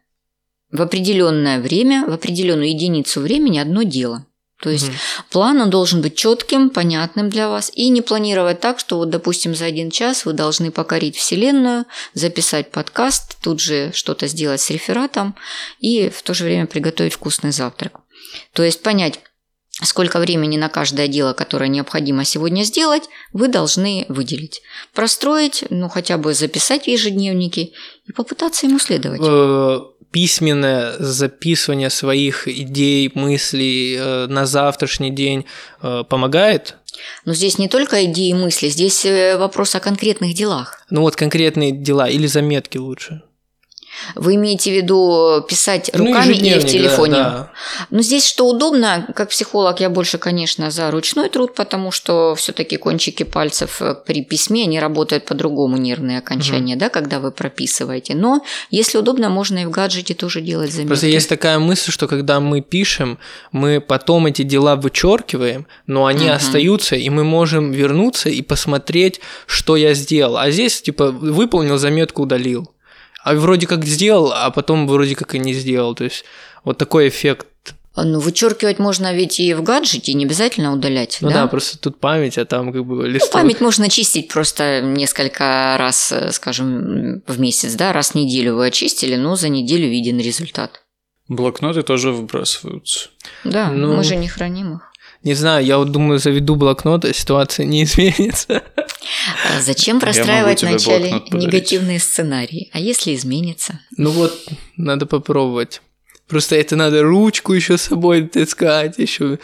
в 0.70 0.82
определенное 0.82 1.60
время, 1.60 2.04
в 2.06 2.12
определенную 2.12 2.68
единицу 2.70 3.20
времени 3.20 3.58
одно 3.58 3.82
дело. 3.84 4.26
То 4.60 4.70
есть 4.70 4.88
Мгм. 4.88 4.96
план 5.30 5.60
он 5.60 5.70
должен 5.70 6.00
быть 6.00 6.16
четким, 6.16 6.70
понятным 6.70 7.28
для 7.28 7.48
вас 7.48 7.70
и 7.74 7.88
не 7.88 8.00
планировать 8.00 8.60
так, 8.60 8.78
что 8.78 8.96
вот, 8.96 9.10
допустим, 9.10 9.54
за 9.54 9.66
один 9.66 9.90
час 9.90 10.24
вы 10.24 10.32
должны 10.32 10.70
покорить 10.70 11.16
вселенную, 11.16 11.84
записать 12.14 12.70
подкаст, 12.70 13.36
тут 13.42 13.60
же 13.60 13.90
что-то 13.92 14.26
сделать 14.26 14.60
с 14.60 14.70
рефератом 14.70 15.34
и 15.80 16.08
в 16.08 16.22
то 16.22 16.34
же 16.34 16.44
время 16.44 16.66
приготовить 16.66 17.14
вкусный 17.14 17.52
завтрак. 17.52 18.00
То 18.52 18.62
есть 18.62 18.82
понять, 18.82 19.20
сколько 19.82 20.20
времени 20.20 20.56
на 20.56 20.68
каждое 20.68 21.08
дело, 21.08 21.32
которое 21.32 21.68
необходимо 21.68 22.24
сегодня 22.24 22.62
сделать, 22.62 23.04
вы 23.32 23.48
должны 23.48 24.06
выделить. 24.08 24.62
Простроить, 24.92 25.64
ну 25.70 25.88
хотя 25.88 26.16
бы 26.16 26.34
записать 26.34 26.84
в 26.84 26.88
ежедневнике 26.88 27.72
и 28.06 28.12
попытаться 28.12 28.66
ему 28.66 28.78
следовать. 28.78 29.20
Э, 29.24 29.80
письменное 30.12 30.94
записывание 30.98 31.90
своих 31.90 32.46
идей, 32.46 33.10
мыслей 33.14 33.96
э, 33.98 34.26
на 34.28 34.46
завтрашний 34.46 35.10
день 35.10 35.44
э, 35.82 36.04
помогает? 36.08 36.76
Но 37.24 37.34
здесь 37.34 37.58
не 37.58 37.68
только 37.68 38.04
идеи 38.04 38.28
и 38.28 38.34
мысли, 38.34 38.68
здесь 38.68 39.04
вопрос 39.36 39.74
о 39.74 39.80
конкретных 39.80 40.34
делах. 40.34 40.84
Ну 40.90 41.00
вот 41.00 41.16
конкретные 41.16 41.72
дела 41.72 42.08
или 42.08 42.28
заметки 42.28 42.78
лучше. 42.78 43.22
Вы 44.14 44.34
имеете 44.34 44.70
в 44.70 44.74
виду 44.76 45.44
писать 45.48 45.90
Ну, 45.94 46.06
руками 46.06 46.34
или 46.34 46.58
в 46.58 46.66
телефоне? 46.66 47.12
Да, 47.14 47.30
да. 47.30 47.50
Но 47.90 48.02
здесь 48.02 48.26
что 48.26 48.48
удобно, 48.48 49.06
как 49.14 49.30
психолог, 49.30 49.80
я 49.80 49.90
больше, 49.90 50.18
конечно, 50.18 50.70
за 50.70 50.90
ручной 50.90 51.28
труд, 51.28 51.54
потому 51.54 51.90
что 51.90 52.34
все-таки 52.34 52.76
кончики 52.76 53.22
пальцев 53.22 53.80
э, 53.80 53.94
при 53.94 54.22
письме, 54.22 54.64
они 54.64 54.80
работают 54.80 55.24
по-другому, 55.24 55.76
нервные 55.76 56.18
окончания, 56.18 56.76
да, 56.76 56.88
когда 56.88 57.20
вы 57.20 57.30
прописываете. 57.30 58.14
Но 58.14 58.42
если 58.70 58.98
удобно, 58.98 59.28
можно 59.28 59.58
и 59.58 59.64
в 59.64 59.70
гаджете 59.70 60.14
тоже 60.14 60.40
делать 60.40 60.70
заметки. 60.70 60.88
Просто 60.88 61.06
есть 61.06 61.28
такая 61.28 61.58
мысль, 61.58 61.90
что 61.92 62.06
когда 62.08 62.40
мы 62.40 62.60
пишем, 62.60 63.18
мы 63.52 63.80
потом 63.80 64.26
эти 64.26 64.42
дела 64.42 64.76
вычеркиваем, 64.76 65.66
но 65.86 66.06
они 66.06 66.26
Мгм. 66.26 66.34
остаются, 66.34 66.96
и 66.96 67.08
мы 67.10 67.24
можем 67.24 67.72
вернуться 67.72 68.28
и 68.28 68.42
посмотреть, 68.42 69.20
что 69.46 69.76
я 69.76 69.94
сделал. 69.94 70.36
А 70.36 70.50
здесь, 70.50 70.82
типа, 70.82 71.10
выполнил 71.10 71.78
заметку, 71.78 72.22
удалил. 72.22 72.70
А 73.24 73.34
вроде 73.34 73.66
как 73.66 73.84
сделал, 73.86 74.32
а 74.32 74.50
потом 74.50 74.86
вроде 74.86 75.16
как 75.16 75.34
и 75.34 75.38
не 75.38 75.54
сделал. 75.54 75.94
То 75.94 76.04
есть 76.04 76.24
вот 76.62 76.76
такой 76.78 77.08
эффект. 77.08 77.46
Ну, 77.96 78.18
вычеркивать 78.18 78.78
можно 78.78 79.14
ведь 79.14 79.38
и 79.40 79.54
в 79.54 79.62
гаджете, 79.62 80.14
не 80.14 80.24
обязательно 80.24 80.72
удалять. 80.72 81.18
Ну 81.20 81.30
да, 81.30 81.46
просто 81.46 81.78
тут 81.78 82.00
память, 82.00 82.36
а 82.38 82.44
там 82.44 82.72
как 82.72 82.84
бы 82.84 82.96
Ну, 82.96 83.02
листок. 83.04 83.32
память 83.32 83.60
можно 83.60 83.88
чистить 83.88 84.28
просто 84.28 84.82
несколько 84.82 85.76
раз, 85.78 86.10
э, 86.12 86.32
скажем, 86.32 87.22
в 87.26 87.38
месяц, 87.40 87.74
да, 87.74 87.92
раз 87.92 88.10
в 88.10 88.14
неделю 88.16 88.56
вы 88.56 88.66
очистили, 88.66 89.14
но 89.16 89.36
за 89.36 89.48
неделю 89.48 89.88
виден 89.88 90.18
результат. 90.18 90.82
Блокноты 91.28 91.82
тоже 91.82 92.10
выбрасываются. 92.10 93.08
Да, 93.44 93.70
Ну, 93.70 93.96
мы 93.96 94.04
же 94.04 94.16
не 94.16 94.28
храним 94.28 94.74
их. 94.74 94.90
Не 95.24 95.34
знаю, 95.34 95.64
я 95.64 95.78
вот 95.78 95.90
думаю, 95.90 96.18
заведу 96.18 96.54
блокнот, 96.54 97.04
а 97.04 97.12
ситуация 97.12 97.64
не 97.66 97.82
изменится. 97.84 98.62
А 99.56 99.60
Зачем 99.60 99.98
простраивать 100.00 100.62
вначале 100.62 101.22
негативные 101.30 101.98
сценарии? 101.98 102.70
А 102.72 102.78
если 102.78 103.14
изменится? 103.14 103.80
Ну 103.96 104.10
вот, 104.10 104.32
надо 104.76 105.06
попробовать. 105.06 105.80
Просто 106.28 106.56
это 106.56 106.76
надо 106.76 107.02
ручку 107.02 107.52
еще 107.52 107.76
с 107.78 107.82
собой 107.82 108.26
таскать, 108.28 108.98
еще 108.98 109.38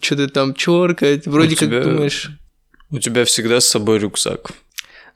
что-то 0.00 0.28
там 0.28 0.54
черкать. 0.54 1.26
Вроде 1.26 1.54
У 1.54 1.58
как 1.58 1.68
тебя- 1.68 1.82
думаешь. 1.82 2.30
У 2.90 2.98
тебя 2.98 3.24
всегда 3.24 3.60
с 3.60 3.66
собой 3.66 3.98
рюкзак. 3.98 4.50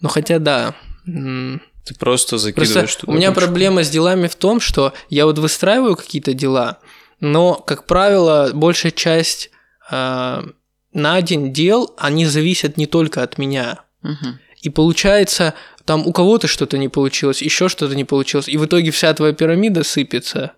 Ну 0.01 0.09
хотя 0.09 0.39
да. 0.39 0.75
Ты 1.05 1.95
просто 1.95 1.99
Просто 1.99 2.39
закидываешь 2.39 2.95
туда 2.97 3.13
у 3.13 3.17
меня 3.17 3.29
ручку. 3.29 3.41
проблема 3.43 3.85
с 3.85 3.91
делами 3.91 4.27
в 4.27 4.35
том, 4.35 4.59
что 4.61 4.93
я 5.11 5.27
вот 5.27 5.39
выстраиваю 5.39 5.95
какие-то 5.95 6.33
дела, 6.33 6.79
но, 7.21 7.55
как 7.55 7.87
правило, 7.87 8.51
большая 8.53 8.91
часть 8.93 9.51
на 9.91 11.23
день 11.23 11.53
дел, 11.53 11.95
они 11.99 12.27
зависят 12.27 12.77
не 12.77 12.87
только 12.87 13.23
от 13.23 13.39
меня. 13.39 13.81
Мгм. 14.03 14.39
И 14.63 14.71
получается, 14.71 15.55
там 15.85 16.07
у 16.07 16.13
кого-то 16.13 16.49
что-то 16.49 16.79
не 16.79 16.89
получилось, 16.89 17.43
еще 17.43 17.69
что-то 17.69 17.95
не 17.95 18.05
получилось, 18.05 18.49
и 18.49 18.57
в 18.57 18.65
итоге 18.67 18.91
вся 18.91 19.13
твоя 19.15 19.33
пирамида 19.33 19.85
сыпется. 19.85 20.53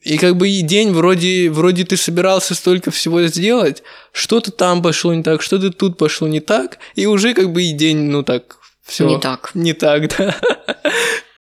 И 0.00 0.18
как 0.18 0.36
бы 0.36 0.48
и 0.48 0.62
день 0.62 0.90
вроде, 0.90 1.48
вроде 1.48 1.84
ты 1.84 1.96
собирался 1.96 2.56
столько 2.56 2.90
всего 2.90 3.22
сделать, 3.22 3.84
что-то 4.12 4.50
там 4.50 4.82
пошло 4.82 5.14
не 5.14 5.22
так, 5.22 5.42
что-то 5.42 5.70
тут 5.70 5.96
пошло 5.96 6.26
не 6.26 6.40
так, 6.40 6.78
и 6.96 7.06
уже 7.06 7.34
как 7.34 7.52
бы 7.52 7.62
и 7.62 7.72
день, 7.72 7.98
ну 8.10 8.24
так, 8.24 8.58
все 8.84 9.06
Не 9.06 9.18
так. 9.18 9.50
Не 9.54 9.72
так, 9.74 10.16
да. 10.16 10.36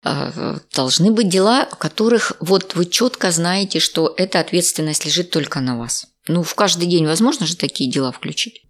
А, 0.05 0.59
Должны 0.75 1.13
быть 1.13 1.29
дела, 1.29 1.65
которых 1.65 2.33
вот 2.41 2.75
вы 2.75 2.87
четко 2.87 3.31
знаете, 3.31 3.79
что 3.79 4.13
эта 4.17 4.41
ответственность 4.41 5.07
лежит 5.07 5.31
только 5.31 5.61
на 5.61 5.79
вас. 5.79 6.07
Ну, 6.29 6.43
в 6.43 6.55
каждый 6.55 6.87
день 6.87 7.07
возможно 7.07 7.47
же 7.47 7.57
такие 7.57 7.91
дела 7.91 8.13
включить. 8.13 8.63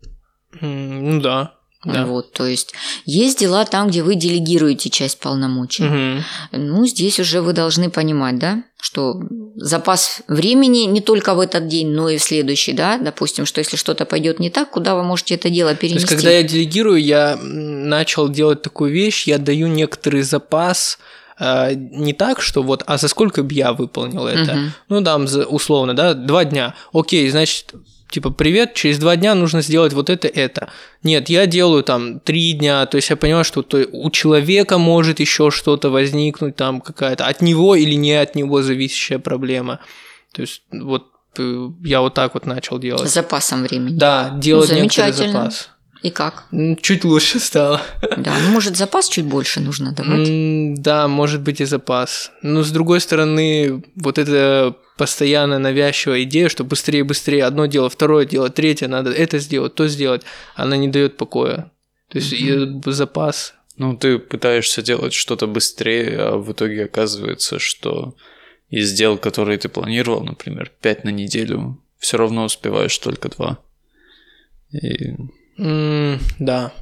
Ну 0.61 1.21
да. 1.21 1.55
да. 1.85 2.07
Вот, 2.07 2.33
то 2.33 2.47
есть 2.47 2.73
есть 3.05 3.41
дела 3.41 3.65
там, 3.65 3.89
где 3.89 4.03
вы 4.03 4.15
делегируете 4.15 4.91
часть 4.91 5.19
полномочий. 5.19 5.85
Мгм. 5.85 6.25
Ну, 6.53 6.87
здесь 6.87 7.19
уже 7.21 7.41
вы 7.41 7.53
должны 7.53 7.91
понимать, 7.91 8.39
да, 8.39 8.63
что 8.81 9.21
запас 9.57 10.23
времени 10.29 10.81
не 10.81 11.01
только 11.01 11.35
в 11.35 11.41
этот 11.41 11.69
день, 11.69 11.89
но 11.89 12.09
и 12.09 12.19
в 12.19 12.23
следующий, 12.23 12.73
да, 12.73 12.99
допустим, 12.99 13.47
что 13.47 13.61
если 13.61 13.77
что-то 13.77 14.05
пойдет 14.05 14.41
не 14.41 14.51
так, 14.51 14.71
куда 14.71 14.95
вы 14.95 15.03
можете 15.03 15.35
это 15.35 15.51
дело 15.51 15.73
То 15.73 15.77
перенести. 15.77 16.01
есть, 16.03 16.09
когда 16.15 16.31
я 16.31 16.43
делегирую, 16.43 17.03
я 17.03 17.37
начал 17.37 18.29
делать 18.29 18.63
такую 18.63 18.93
вещь, 18.93 19.27
я 19.27 19.39
даю 19.39 19.67
некоторый 19.69 20.23
запас 20.23 20.99
э, 21.39 21.75
не 21.75 22.13
так, 22.13 22.41
что 22.41 22.63
вот, 22.63 22.83
а 22.87 22.99
за 22.99 23.09
сколько 23.09 23.43
бы 23.43 23.53
я 23.55 23.73
выполнил 23.73 24.27
это? 24.27 24.55
Мгм. 24.55 24.73
Ну, 24.89 25.03
там, 25.03 25.27
условно, 25.49 25.95
да, 25.95 26.15
два 26.15 26.45
дня. 26.45 26.75
Окей, 26.93 27.29
значит, 27.31 27.73
типа, 28.11 28.31
привет, 28.31 28.75
через 28.75 28.99
два 28.99 29.17
дня 29.17 29.35
нужно 29.35 29.63
сделать 29.63 29.93
вот 29.93 30.11
это, 30.11 30.29
это. 30.29 30.69
Нет, 31.03 31.29
я 31.29 31.47
делаю 31.47 31.83
там 31.83 32.21
три 32.21 32.53
дня, 32.53 32.87
то 32.87 32.97
есть 32.97 33.11
я 33.11 33.17
понимаю, 33.17 33.45
что 33.45 33.63
то 33.63 33.85
у 33.91 34.11
человека 34.11 34.79
может 34.79 35.19
еще 35.19 35.51
что-то 35.51 35.91
возникнуть, 35.91 36.55
там 36.57 36.81
какая-то 36.81 37.27
от 37.27 37.41
него 37.41 37.75
или 37.75 37.95
не 37.95 38.13
от 38.13 38.35
него 38.35 38.63
зависящая 38.63 39.19
проблема. 39.19 39.81
То 40.33 40.43
есть 40.43 40.63
вот 40.71 41.07
э, 41.39 41.69
я 41.85 42.01
вот 42.01 42.15
так 42.15 42.35
вот 42.35 42.47
начал 42.47 42.79
С 42.79 42.81
делать. 42.81 43.11
запасом 43.11 43.63
времени. 43.63 43.97
Да, 43.97 44.31
делать 44.37 44.71
некоторый 44.71 45.13
замечательно. 45.13 45.33
запас. 45.51 45.69
И 46.03 46.11
как? 46.11 46.45
Чуть 46.81 47.05
лучше 47.05 47.39
стало. 47.39 47.81
Да, 48.17 48.35
ну, 48.43 48.51
может, 48.51 48.77
запас 48.77 49.09
чуть 49.09 49.25
больше 49.25 49.61
нужно 49.61 49.93
давать? 49.93 50.29
М, 50.29 50.75
Да, 50.75 51.07
может 51.07 51.41
быть 51.43 51.61
и 51.61 51.65
запас. 51.65 52.33
Но 52.43 52.63
с 52.63 52.71
другой 52.73 53.01
стороны, 53.01 53.85
вот 53.95 54.19
эта 54.19 54.75
постоянно 54.97 55.59
навязчивая 55.59 56.25
идея, 56.25 56.49
что 56.49 56.65
быстрее, 56.65 57.05
быстрее, 57.05 57.45
одно 57.45 57.67
дело, 57.67 57.89
второе 57.89 58.25
дело, 58.25 58.51
третье, 58.51 58.89
надо 58.89 59.11
это 59.11 59.39
сделать, 59.39 59.75
то 59.75 59.87
сделать, 59.89 60.23
она 60.57 60.77
не 60.77 60.89
дает 60.89 61.17
покоя. 61.17 61.71
То 62.09 62.19
есть 62.19 62.33
и 62.33 62.81
запас. 62.87 63.55
Ну, 63.77 63.97
ты 63.97 64.19
пытаешься 64.19 64.83
делать 64.83 65.15
что-то 65.15 65.47
быстрее, 65.47 66.19
а 66.19 66.37
в 66.37 66.53
итоге 66.53 66.85
оказывается, 66.85 67.59
что 67.59 68.15
из 68.69 68.93
дел, 68.93 69.19
которые 69.19 69.59
ты 69.59 69.69
планировал, 69.69 70.23
например, 70.25 70.73
5 70.81 71.05
на 71.05 71.11
неделю, 71.11 71.79
все 71.99 72.17
равно 72.17 72.45
успеваешь 72.45 72.99
только 72.99 73.29
два. 73.29 73.59
И 74.73 75.15
М, 75.59 76.19
Да. 76.39 76.73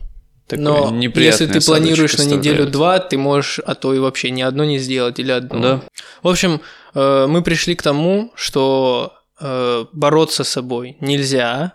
такое 0.46 0.64
Но 0.64 1.00
если 1.14 1.46
ты 1.46 1.60
планируешь 1.60 2.16
на 2.18 2.22
неделю-два, 2.22 2.98
ты 2.98 3.16
можешь, 3.18 3.60
а 3.64 3.74
то 3.74 3.94
и 3.94 3.98
вообще 3.98 4.30
ни 4.30 4.42
одно 4.42 4.64
не 4.64 4.78
сделать 4.78 5.18
или 5.18 5.30
одно. 5.32 5.60
Да. 5.60 5.82
В 6.22 6.28
общем, 6.28 6.60
э, 6.94 7.26
мы 7.28 7.42
пришли 7.42 7.74
к 7.74 7.82
тому, 7.82 8.32
что 8.34 9.14
э, 9.40 9.84
бороться 9.92 10.44
с 10.44 10.48
собой 10.48 10.96
нельзя. 11.00 11.74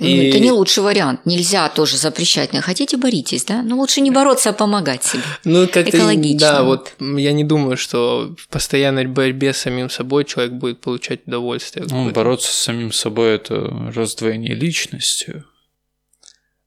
Ну, 0.00 0.06
Это 0.08 0.40
не 0.40 0.50
лучший 0.50 0.82
вариант. 0.82 1.20
Нельзя 1.24 1.68
тоже 1.68 1.96
запрещать. 1.96 2.52
Не 2.52 2.60
хотите, 2.60 2.96
боритесь, 2.96 3.44
да? 3.44 3.62
Но 3.62 3.76
лучше 3.76 4.00
не 4.00 4.10
бороться, 4.10 4.50
а 4.50 4.52
помогать 4.52 5.04
себе. 5.04 5.22
Ну, 5.44 5.68
как-то, 5.68 5.96
Экологично. 5.96 6.38
да, 6.48 6.62
вот 6.64 6.94
я 7.00 7.32
не 7.32 7.44
думаю, 7.44 7.76
что 7.76 8.34
в 8.36 8.48
постоянной 8.48 9.06
борьбе 9.06 9.52
с 9.52 9.58
самим 9.58 9.88
собой 9.88 10.24
человек 10.24 10.54
будет 10.54 10.80
получать 10.80 11.26
удовольствие. 11.28 11.86
Ну, 11.88 12.10
бороться 12.10 12.48
с 12.50 12.56
самим 12.56 12.92
собой– 12.92 13.34
это 13.34 13.92
раздвоение 13.94 14.54
личности. 14.54 15.44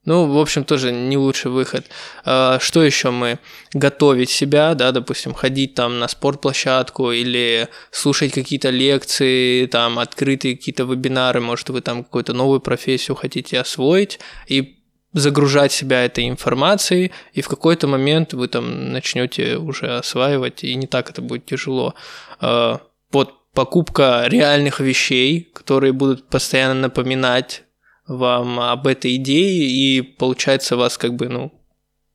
Ну, 0.08 0.26
в 0.26 0.38
общем, 0.40 0.64
тоже 0.64 0.94
не 0.94 1.18
лучший 1.18 1.52
выход. 1.52 1.86
А, 2.24 2.60
Что 2.62 2.82
еще 2.82 3.12
мы? 3.12 3.40
Готовить 3.74 4.30
себя, 4.30 4.74
да, 4.74 4.94
допустим, 4.94 5.34
ходить 5.34 5.74
там 5.74 6.00
на 6.00 6.08
спортплощадку 6.08 7.12
или 7.12 7.68
слушать 7.92 8.32
какие-то 8.32 8.70
лекции, 8.70 9.66
там 9.66 10.00
открытые 10.00 10.56
какие-то 10.56 10.84
вебинары, 10.86 11.42
может, 11.42 11.70
вы 11.70 11.82
там 11.82 12.06
какую-то 12.06 12.32
новую 12.32 12.62
профессию 12.62 13.16
хотите 13.16 13.60
освоить 13.60 14.20
и 14.48 14.78
загружать 15.12 15.74
себя 15.74 16.06
этой 16.06 16.30
информацией, 16.30 17.12
и 17.34 17.42
в 17.42 17.50
какой-то 17.50 17.88
момент 17.88 18.34
вы 18.34 18.48
там 18.48 18.94
начнете 18.94 19.58
уже 19.58 19.98
осваивать, 19.98 20.64
и 20.64 20.74
не 20.76 20.88
так 20.88 21.10
это 21.10 21.22
будет 21.22 21.46
тяжело. 21.46 21.96
А, 22.40 22.80
Вот 23.12 23.34
покупка 23.54 24.24
реальных 24.28 24.80
вещей, 24.80 25.52
которые 25.54 25.92
будут 25.92 26.30
постоянно 26.30 26.76
напоминать 26.76 27.64
вам 28.08 28.60
об 28.60 28.88
этой 28.88 29.16
идее, 29.16 29.68
и 29.70 30.02
получается 30.02 30.78
вас 30.78 30.98
как 30.98 31.16
бы, 31.16 31.28
ну, 31.30 31.52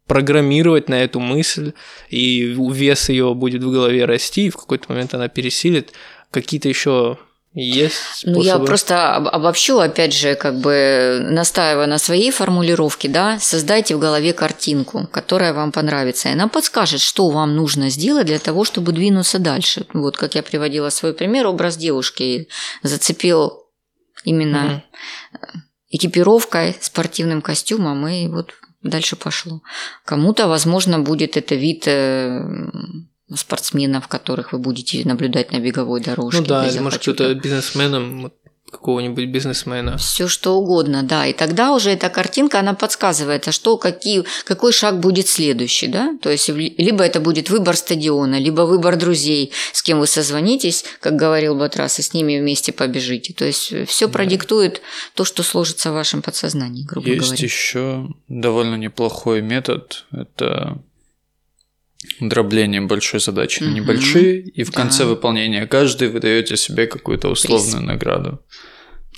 программировать 0.07 0.89
на 0.89 1.03
эту 1.03 1.21
мысль, 1.21 1.73
и 2.09 2.43
вес 2.43 3.09
ее 3.09 3.35
будет 3.35 3.63
в 3.63 3.71
голове 3.71 4.05
расти, 4.05 4.47
и 4.47 4.51
в 4.51 4.57
какой-то 4.57 4.87
момент 4.93 5.15
она 5.15 5.29
пересилит. 5.29 5.93
Какие-то 6.31 6.69
еще 6.69 7.19
есть 7.55 7.95
способы? 7.95 8.39
Ну, 8.39 8.43
я 8.43 8.59
просто 8.59 9.15
об- 9.15 9.29
обобщу, 9.29 9.79
опять 9.79 10.15
же, 10.15 10.35
как 10.35 10.59
бы 10.59 11.19
настаивая 11.31 11.87
на 11.87 11.99
своей 11.99 12.31
формулировке, 12.31 13.09
да, 13.09 13.39
создайте 13.39 13.95
в 13.95 13.99
голове 13.99 14.33
картинку, 14.33 15.07
которая 15.13 15.53
вам 15.53 15.73
понравится, 15.73 16.29
и 16.29 16.33
она 16.33 16.49
подскажет, 16.49 17.01
что 17.01 17.29
вам 17.29 17.55
нужно 17.55 17.91
сделать 17.91 18.27
для 18.27 18.39
того, 18.39 18.65
чтобы 18.65 18.93
двинуться 18.93 19.39
дальше. 19.39 19.87
Вот 19.93 20.17
как 20.17 20.35
я 20.35 20.43
приводила 20.43 20.89
свой 20.89 21.13
пример, 21.13 21.47
образ 21.47 21.77
девушки 21.77 22.49
зацепил 22.83 23.67
именно 24.25 24.83
экипировкой, 25.93 26.77
спортивным 26.81 27.43
костюмом, 27.43 28.09
и 28.09 28.27
вот 28.27 28.55
дальше 28.83 29.15
пошло. 29.15 29.63
Кому-то, 30.05 30.49
возможно, 30.49 30.99
будет 30.99 31.37
это 31.37 31.55
вид 31.55 31.85
э, 31.87 32.41
спортсменов, 33.35 34.09
которых 34.09 34.53
вы 34.53 34.59
будете 34.59 35.07
наблюдать 35.07 35.53
на 35.53 35.61
беговой 35.61 36.01
дорожке. 36.01 36.41
Ну 36.41 36.47
да, 36.47 36.67
или 36.67 36.79
может 36.81 37.03
кто-то 37.03 37.35
бизнесменом 37.35 38.23
вот 38.23 38.35
какого-нибудь 38.73 39.27
бизнесмена. 39.27 39.99
Все 39.99 40.27
что 40.27 40.55
угодно, 40.57 41.03
да. 41.03 41.27
И 41.27 41.33
тогда 41.33 41.73
уже 41.75 41.91
эта 41.91 42.09
картинка, 42.09 42.59
она 42.59 42.75
подсказывает, 42.75 43.47
а 43.47 43.53
что, 43.53 43.77
какие, 43.77 44.25
какой 44.45 44.73
шаг 44.73 44.99
будет 44.99 45.29
следующий, 45.29 45.87
да? 45.87 46.17
То 46.21 46.31
есть 46.31 46.49
либо 46.49 47.05
это 47.05 47.21
будет 47.21 47.51
выбор 47.51 47.77
стадиона, 47.77 48.39
либо 48.39 48.63
выбор 48.63 48.97
друзей, 48.97 49.53
с 49.73 49.83
кем 49.83 50.01
вы 50.01 50.07
созвонитесь, 50.07 50.85
как 51.01 51.17
говорил 51.17 51.55
Батрас, 51.55 51.99
и 51.99 52.03
с 52.03 52.15
ними 52.15 52.41
вместе 52.41 52.73
побежите. 52.73 53.35
То 53.35 53.45
есть 53.45 53.87
все 53.87 54.07
да. 54.07 54.13
продиктует 54.13 54.81
то, 55.15 55.25
что 55.25 55.43
сложится 55.43 55.91
в 55.91 55.95
вашем 55.95 56.23
подсознании, 56.23 56.85
грубо 56.85 57.09
Есть 57.09 57.21
говоря. 57.21 57.43
Есть 57.43 57.43
еще 57.43 58.09
довольно 58.29 58.77
неплохой 58.77 59.43
метод. 59.43 60.07
Это 60.13 60.79
дробление 62.21 62.81
большой 62.81 63.21
задачи 63.21 63.63
на 63.63 63.71
небольшие, 63.71 64.41
и 64.41 64.63
в 64.65 64.71
да. 64.71 64.77
конце 64.77 65.05
выполнения 65.05 65.67
каждой 65.67 66.09
вы 66.09 66.21
даете 66.21 66.57
себе 66.57 66.87
какую-то 66.87 67.29
условную 67.29 67.79
Приз. 67.79 67.87
награду. 67.87 68.43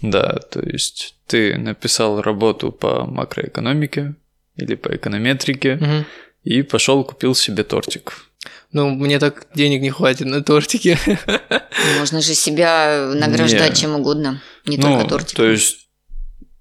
Да, 0.02 0.38
то 0.50 0.60
есть 0.60 1.16
ты 1.26 1.56
написал 1.56 2.20
работу 2.20 2.72
по 2.72 3.06
макроэкономике 3.06 4.16
или 4.56 4.74
по 4.74 4.94
эконометрике 4.94 6.04
и 6.42 6.62
пошел 6.62 7.04
купил 7.04 7.34
себе 7.34 7.64
тортик. 7.64 8.26
Ну, 8.72 8.90
мне 8.90 9.18
так 9.18 9.46
денег 9.54 9.80
не 9.82 9.90
хватит 9.90 10.26
на 10.26 10.42
тортики. 10.42 10.98
Можно 11.98 12.20
же 12.20 12.34
себя 12.34 13.12
награждать 13.14 13.70
не. 13.70 13.76
чем 13.76 13.94
угодно, 13.94 14.42
не 14.66 14.76
ну, 14.76 14.82
только 14.82 15.08
тортик. 15.08 15.36
То 15.36 15.46
есть 15.46 15.83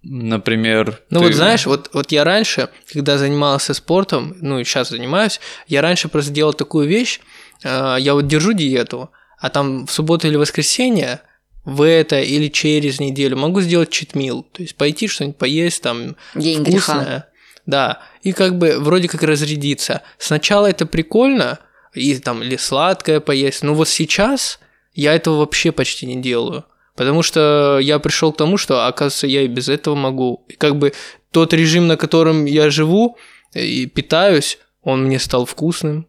Например. 0.03 0.99
Ну 1.09 1.19
ты... 1.19 1.25
вот 1.27 1.33
знаешь, 1.33 1.65
вот, 1.65 1.89
вот 1.93 2.11
я 2.11 2.23
раньше, 2.25 2.69
когда 2.91 3.17
занимался 3.17 3.73
спортом, 3.73 4.35
ну 4.41 4.59
и 4.59 4.65
сейчас 4.65 4.89
занимаюсь, 4.89 5.39
я 5.67 5.81
раньше 5.81 6.09
просто 6.09 6.31
делал 6.31 6.53
такую 6.53 6.87
вещь, 6.87 7.21
э, 7.63 7.95
я 7.99 8.13
вот 8.13 8.27
держу 8.27 8.51
диету, 8.51 9.11
а 9.39 9.49
там 9.49 9.85
в 9.85 9.91
субботу 9.91 10.27
или 10.27 10.35
воскресенье 10.35 11.21
в 11.63 11.87
это 11.87 12.19
или 12.19 12.49
через 12.49 12.99
неделю 12.99 13.37
могу 13.37 13.61
сделать 13.61 13.89
читмил, 13.89 14.43
то 14.43 14.61
есть 14.61 14.75
пойти 14.75 15.07
что-нибудь 15.07 15.37
поесть 15.37 15.81
там 15.81 16.17
День 16.35 16.65
вкусное. 16.65 16.97
Греха. 16.97 17.25
Да, 17.65 18.01
и 18.23 18.33
как 18.33 18.57
бы 18.57 18.75
вроде 18.79 19.07
как 19.07 19.23
разрядиться. 19.23 20.01
Сначала 20.17 20.69
это 20.69 20.85
прикольно, 20.85 21.59
и 21.93 22.17
там 22.19 22.43
или 22.43 22.57
сладкое 22.57 23.21
поесть, 23.21 23.63
но 23.63 23.73
вот 23.73 23.87
сейчас 23.87 24.59
я 24.93 25.15
этого 25.15 25.37
вообще 25.37 25.71
почти 25.71 26.05
не 26.05 26.21
делаю. 26.21 26.65
Потому 26.95 27.23
что 27.23 27.79
я 27.81 27.99
пришел 27.99 28.31
к 28.31 28.37
тому, 28.37 28.57
что, 28.57 28.85
оказывается, 28.85 29.27
я 29.27 29.41
и 29.41 29.47
без 29.47 29.69
этого 29.69 29.95
могу. 29.95 30.45
И 30.47 30.53
как 30.53 30.77
бы 30.77 30.93
тот 31.31 31.53
режим, 31.53 31.87
на 31.87 31.97
котором 31.97 32.45
я 32.45 32.69
живу 32.69 33.17
и 33.53 33.87
питаюсь, 33.87 34.59
он 34.81 35.05
мне 35.05 35.19
стал 35.19 35.45
вкусным. 35.45 36.07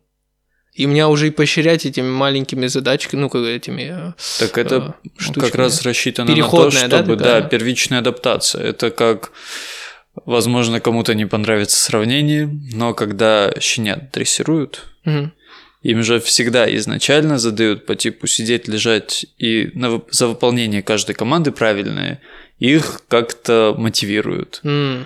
И 0.75 0.87
меня 0.87 1.09
уже 1.09 1.29
и 1.29 1.31
поощрять 1.31 1.87
этими 1.87 2.09
маленькими 2.09 2.67
задачками, 2.67 3.21
ну, 3.21 3.31
как 3.31 3.45
этими... 3.45 4.13
Так 4.41 4.59
это 4.59 4.97
э, 5.05 5.41
как 5.41 5.55
раз 5.55 5.83
рассчитано 5.83 6.35
на 6.35 6.49
то, 6.49 6.71
чтобы, 6.71 7.17
да, 7.17 7.41
да, 7.41 7.43
первичная 7.43 8.01
адаптация. 8.01 8.65
Это 8.65 8.91
как, 8.91 9.31
возможно, 10.27 10.81
кому-то 10.81 11.15
не 11.15 11.27
понравится 11.27 11.77
сравнение, 11.77 12.51
но 12.73 12.93
когда 12.93 13.53
щенят 13.61 14.11
дрессируют, 14.11 14.83
угу 15.07 15.31
им 15.85 16.03
же 16.03 16.19
всегда 16.19 16.75
изначально 16.77 17.39
задают 17.39 17.85
по 17.85 17.95
типу 17.95 18.27
сидеть, 18.27 18.67
лежать, 18.67 19.27
и 19.37 19.71
на, 19.75 20.01
за 20.11 20.29
выполнение 20.29 20.83
каждой 20.83 21.15
команды 21.15 21.53
правильное 21.53 22.23
их 22.59 23.03
как-то 23.07 23.75
мотивируют. 23.77 24.61
Mm. 24.65 25.05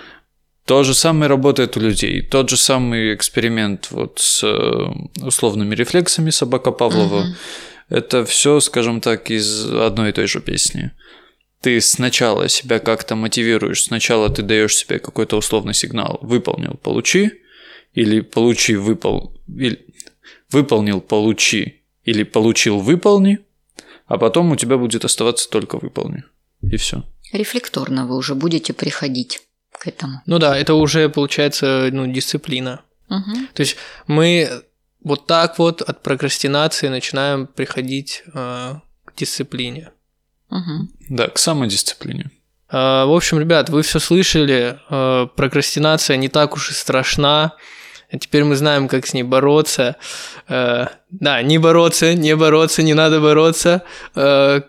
То 0.65 0.83
же 0.83 0.93
самое 0.93 1.27
работает 1.27 1.75
у 1.75 1.81
людей. 1.81 2.21
Тот 2.21 2.49
же 2.49 2.55
самый 2.55 3.13
эксперимент 3.13 3.89
вот 3.91 4.19
с 4.19 4.41
э, 4.43 5.25
условными 5.25 5.75
рефлексами 5.75 6.29
собака 6.29 6.71
Павлова. 6.71 7.23
Mm-hmm. 7.23 7.97
Это 7.97 8.23
все, 8.23 8.61
скажем 8.61 9.01
так, 9.01 9.31
из 9.31 9.69
одной 9.69 10.11
и 10.11 10.13
той 10.13 10.27
же 10.27 10.39
песни. 10.39 10.91
Ты 11.61 11.81
сначала 11.81 12.47
себя 12.47 12.79
как-то 12.79 13.15
мотивируешь, 13.15 13.83
сначала 13.83 14.29
ты 14.29 14.43
даешь 14.43 14.77
себе 14.77 14.99
какой-то 14.99 15.35
условный 15.35 15.73
сигнал, 15.73 16.19
выполнил, 16.21 16.79
получи, 16.81 17.31
или 17.93 18.21
получи, 18.21 18.75
выпол, 18.75 19.35
или 19.47 19.85
выполнил, 20.51 21.01
получи, 21.01 21.83
или 22.03 22.23
получил, 22.23 22.79
выполни, 22.79 23.39
а 24.05 24.17
потом 24.17 24.51
у 24.51 24.55
тебя 24.55 24.77
будет 24.77 25.05
оставаться 25.05 25.49
только 25.49 25.77
выполни. 25.77 26.23
И 26.61 26.77
все. 26.77 27.03
Рефлекторно 27.31 28.07
вы 28.07 28.17
уже 28.17 28.35
будете 28.35 28.73
приходить 28.73 29.41
к 29.71 29.87
этому. 29.87 30.21
Ну 30.25 30.39
да, 30.39 30.57
это 30.57 30.73
уже 30.73 31.09
получается 31.09 31.89
ну, 31.91 32.11
дисциплина. 32.11 32.81
Угу. 33.09 33.47
То 33.53 33.61
есть 33.61 33.77
мы 34.07 34.49
вот 35.03 35.27
так 35.27 35.59
вот 35.59 35.81
от 35.81 36.03
прокрастинации 36.03 36.87
начинаем 36.87 37.47
приходить 37.47 38.23
э, 38.33 38.75
к 39.05 39.15
дисциплине. 39.15 39.91
Угу. 40.49 40.89
Да, 41.09 41.27
к 41.27 41.37
самодисциплине. 41.37 42.31
Э, 42.69 43.05
в 43.05 43.15
общем, 43.15 43.39
ребят, 43.39 43.69
вы 43.69 43.81
все 43.83 43.99
слышали, 43.99 44.79
э, 44.89 45.27
прокрастинация 45.35 46.17
не 46.17 46.29
так 46.29 46.55
уж 46.55 46.71
и 46.71 46.73
страшна. 46.73 47.55
А 48.11 48.17
теперь 48.17 48.43
мы 48.43 48.55
знаем, 48.55 48.87
как 48.87 49.05
с 49.05 49.13
ней 49.13 49.23
бороться. 49.23 49.95
Э, 50.47 50.87
да, 51.11 51.41
не 51.41 51.57
бороться, 51.57 52.15
не 52.15 52.35
бороться, 52.35 52.81
не 52.81 52.93
надо 52.93 53.19
бороться. 53.19 53.83
Э, 54.15 54.61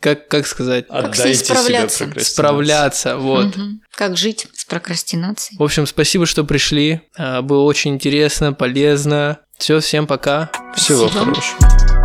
как, 0.00 0.28
как 0.28 0.46
сказать? 0.46 0.86
Отдайте 0.88 1.46
как 1.46 1.58
справляться. 1.58 2.04
Себе 2.06 2.20
справляться, 2.20 3.16
вот. 3.16 3.56
Угу. 3.56 3.62
Как 3.94 4.16
жить 4.16 4.46
с 4.54 4.64
прокрастинацией. 4.64 5.58
В 5.58 5.62
общем, 5.62 5.86
спасибо, 5.86 6.26
что 6.26 6.44
пришли. 6.44 7.02
Э, 7.18 7.42
было 7.42 7.62
очень 7.62 7.94
интересно, 7.94 8.52
полезно. 8.52 9.40
Все, 9.58 9.80
всем 9.80 10.06
пока. 10.06 10.50
Всего 10.74 11.08
Спасибо. 11.08 11.24
хорошего. 11.24 11.95